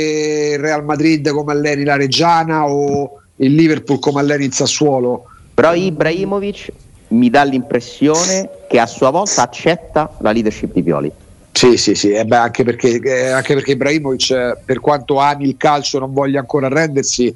[0.54, 5.26] il Real Madrid come alleni la Reggiana o il Liverpool come alleni il Sassuolo.
[5.54, 6.72] Però Ibrahimovic
[7.08, 11.12] mi dà l'impressione che a sua volta accetta la leadership di Pioli.
[11.52, 15.56] Sì, sì, sì, eh beh, anche, perché, eh, anche perché Ibrahimovic, per quanto ami il
[15.56, 17.32] calcio, non voglia ancora arrendersi,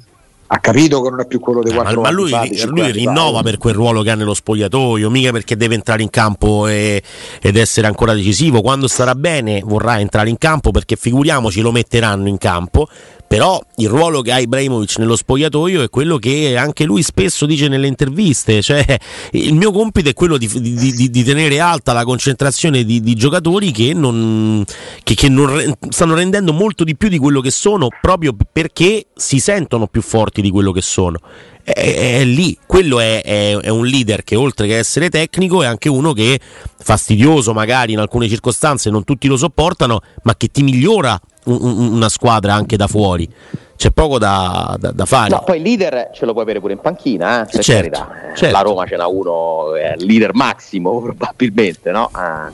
[0.47, 2.31] ha capito che non è più quello dei quattro eh, ma, ma lui,
[2.67, 6.67] lui rinnova per quel ruolo che ha nello spogliatoio mica perché deve entrare in campo
[6.67, 7.01] e,
[7.41, 8.61] ed essere ancora decisivo.
[8.61, 12.87] Quando starà bene vorrà entrare in campo perché figuriamoci lo metteranno in campo
[13.27, 17.67] però il ruolo che ha Ibrahimovic nello spogliatoio è quello che anche lui spesso dice
[17.67, 18.83] nelle interviste, cioè
[19.31, 23.71] il mio compito è quello di, di, di, di tenere alta la concentrazione di, giocatori
[23.71, 24.63] che, non,
[25.03, 29.39] che, che non stanno rendendo molto di più di quello che sono proprio perché si
[29.39, 31.19] sentono più forti di quello che sono.
[31.63, 35.65] È, è, lì, quello è, è, è, un leader che oltre che essere tecnico è
[35.65, 36.39] anche uno che
[36.79, 42.09] fastidioso magari in alcune circostanze non tutti lo sopportano, ma che ti migliora un, una
[42.09, 43.29] squadra anche da fuori.
[43.75, 45.29] C'è poco da, da, da, fare.
[45.29, 47.61] No, poi il leader ce lo puoi avere pure in panchina, eh?
[47.61, 48.55] certo, certo.
[48.55, 52.09] La Roma ce n'ha uno, è il leader massimo probabilmente, no?
[52.11, 52.51] Ah.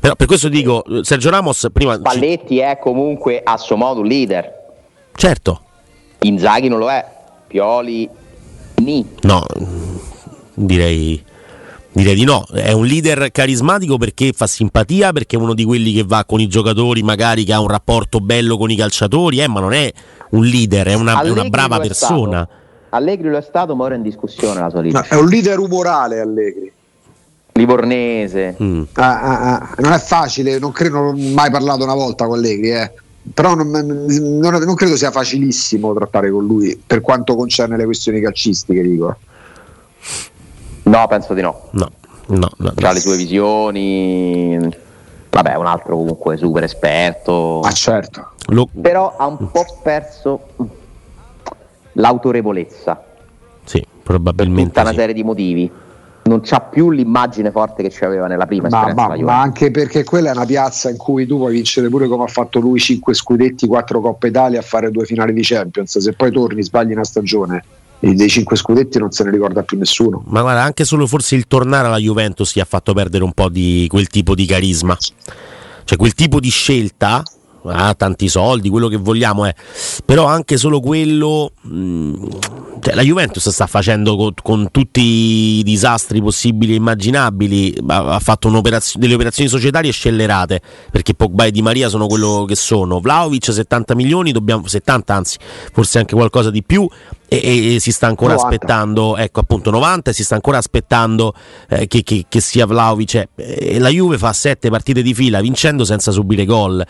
[0.00, 1.98] Però per questo dico, Sergio Ramos prima...
[1.98, 4.52] Palletti è comunque a suo modo un leader.
[5.14, 5.60] Certo.
[6.20, 7.04] Inzaghi non lo è,
[7.46, 8.08] Pioli
[8.76, 9.06] ni.
[9.22, 9.44] No,
[10.54, 11.22] direi
[11.96, 15.94] Direi di no, è un leader carismatico perché fa simpatia, perché è uno di quelli
[15.94, 19.48] che va con i giocatori, magari che ha un rapporto bello con i calciatori, eh,
[19.48, 19.90] ma non è
[20.32, 22.44] un leader, è una, è una brava persona.
[22.44, 22.64] Stato.
[22.90, 25.58] Allegri lo è stato, ma ora è in discussione la sua No, è un leader
[25.58, 26.70] umorale Allegri.
[27.52, 28.56] Livornese.
[28.62, 28.82] Mm.
[28.92, 29.74] Ah, ah, ah.
[29.78, 32.92] Non è facile, non credo, non ho mai parlato una volta con Allegri, eh.
[33.32, 34.04] però non, non,
[34.38, 39.16] non, credo sia facilissimo trattare con lui per quanto concerne le questioni calcistiche, dico.
[40.86, 41.62] No, penso di no.
[41.70, 41.90] No,
[42.28, 42.72] no, no.
[42.80, 44.58] Ha le sue visioni.
[45.30, 47.60] Vabbè, un altro comunque super esperto.
[47.60, 48.30] Ah, certo.
[48.48, 48.68] Lo...
[48.80, 50.46] Però ha un po' perso
[51.92, 53.02] l'autorevolezza.
[53.64, 54.62] Sì, probabilmente.
[54.62, 54.86] Per tutta sì.
[54.86, 55.70] una serie di motivi.
[56.24, 60.02] non c'ha più l'immagine forte che ci aveva nella prima ma, ma, ma, anche perché
[60.02, 63.14] quella è una piazza in cui tu puoi vincere pure come ha fatto lui 5
[63.14, 67.04] scudetti, 4 Coppa Italia a fare due finali di Champions se poi torni sbagli una
[67.04, 67.62] stagione
[68.14, 70.22] dei 5 scudetti non se ne ricorda più nessuno.
[70.26, 73.48] Ma guarda anche solo forse il tornare alla Juventus ti ha fatto perdere un po'
[73.48, 74.96] di quel tipo di carisma.
[75.84, 77.22] Cioè quel tipo di scelta
[77.68, 79.54] ah, tanti soldi, quello che vogliamo è,
[80.04, 82.26] però anche solo quello, mm,
[82.80, 85.00] cioè, la Juventus sta facendo con, con, tutti
[85.58, 88.50] i disastri possibili e immaginabili, ha, fatto
[88.94, 93.94] delle operazioni societarie scellerate, perché Pogba e Di Maria sono quello che sono, Vlaovic 70
[93.94, 95.38] milioni, dobbiamo, 70 anzi,
[95.72, 96.88] forse anche qualcosa di più,
[97.28, 98.54] e, e, si sta ancora 90.
[98.54, 101.34] aspettando, ecco appunto 90 e si sta ancora aspettando
[101.68, 103.28] eh, che, che, che, sia Vlaovic.
[103.34, 106.84] Eh, la Juve fa 7 partite di fila vincendo senza subire gol.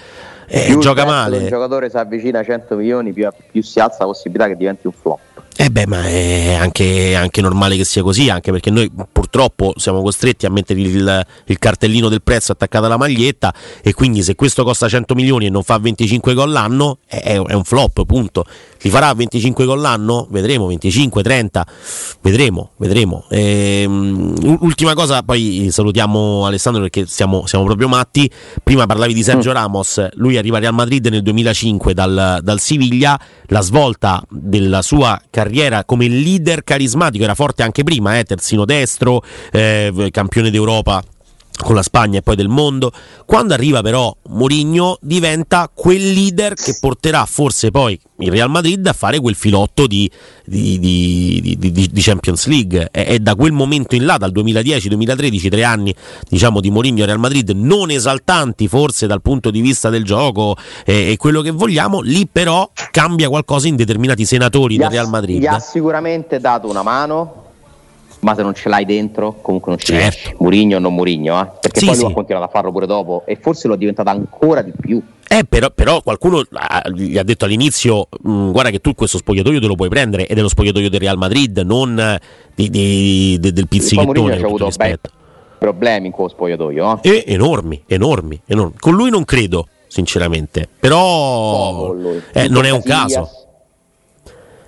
[0.49, 1.39] Eh, gioca male.
[1.39, 4.87] Un giocatore si avvicina a 100 milioni, più, più si alza la possibilità che diventi
[4.87, 5.19] un flop.
[5.59, 10.03] Eh beh, ma è anche, anche, normale che sia così, anche perché noi purtroppo siamo
[10.03, 14.65] costretti a mettere il, il, cartellino del prezzo attaccato alla maglietta e quindi se questo
[14.65, 18.45] costa 100 milioni e non fa 25 gol l'anno è, è un flop, punto.
[18.83, 20.27] Li farà 25 gol l'anno?
[20.31, 21.67] Vedremo, 25, 30,
[22.21, 23.25] vedremo, vedremo.
[23.31, 28.31] Ehm, ultima cosa, poi salutiamo Alessandro perché siamo, siamo, proprio matti.
[28.63, 29.55] Prima parlavi di Sergio mm.
[29.55, 35.19] Ramos, lui arriva a Real Madrid nel 2005 dal, dal Siviglia, la svolta della sua
[35.31, 35.45] carriera
[35.85, 39.23] come leader carismatico era forte anche prima, eh, terzino destro,
[39.53, 41.03] eh, campione d'Europa
[41.63, 42.93] con la Spagna e poi del mondo.
[43.25, 48.93] Quando arriva però Mourinho diventa quel leader che porterà forse poi il Real Madrid a
[48.93, 50.11] fare quel filotto di,
[50.45, 52.89] di, di, di Champions League.
[52.91, 55.95] È, è, da quel momento in là, dal 2010-2013, tre anni
[56.29, 60.57] diciamo, di Mourinho e Real Madrid, non esaltanti forse dal punto di vista del gioco
[60.85, 65.41] e, e quello che vogliamo, lì però cambia qualcosa in determinati senatori del Real Madrid.
[65.41, 67.45] Gli ha sicuramente dato una mano
[68.27, 70.01] ma se non ce l'hai dentro comunque non ci certo.
[70.03, 70.35] riesci.
[70.41, 71.47] Murigno o non Murigno, eh?
[71.61, 72.11] perché sì, poi lui sì.
[72.11, 75.01] ha continuato a farlo pure dopo e forse lo è diventato ancora di più.
[75.29, 76.43] Eh, però, però, qualcuno
[76.93, 80.27] gli ha detto all'inizio: mh, mm, guarda che tu questo spogliatoio te lo puoi prendere
[80.27, 82.19] ed è lo spogliatoio del Real Madrid, non
[82.53, 84.35] di, di, di, del pizzichettone.
[84.35, 84.71] Ha avuto
[85.59, 87.01] problemi in quello spogliatoio.
[87.03, 87.09] Eh?
[87.09, 88.75] E, enormi, enormi, enormi.
[88.81, 91.95] Con lui non credo, sinceramente, però
[92.33, 93.46] eh, non è un caso.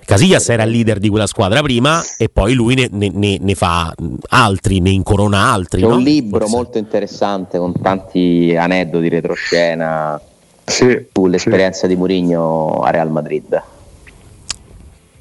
[0.09, 3.93] Casillas era il leader di quella squadra prima e poi lui ne, ne, ne fa
[4.29, 5.81] altri, ne incorona altri.
[5.81, 5.97] C'è no?
[5.97, 6.55] un libro Forse.
[6.55, 10.19] molto interessante con tanti aneddoti retroscena
[10.65, 11.89] sì, sull'esperienza sì.
[11.89, 13.61] di Mourinho a Real Madrid.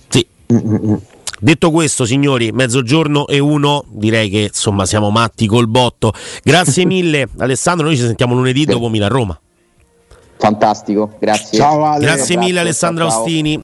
[0.09, 0.27] Sì.
[1.39, 6.15] Detto questo, signori, mezzogiorno e uno, direi che insomma siamo matti col botto.
[6.43, 7.85] Grazie mille, Alessandro.
[7.85, 9.39] Noi ci sentiamo lunedì dopo Milan-Roma.
[10.39, 11.59] Fantastico, grazie.
[11.59, 12.05] Ciao Ale.
[12.05, 13.57] Grazie mille Alessandro Austini.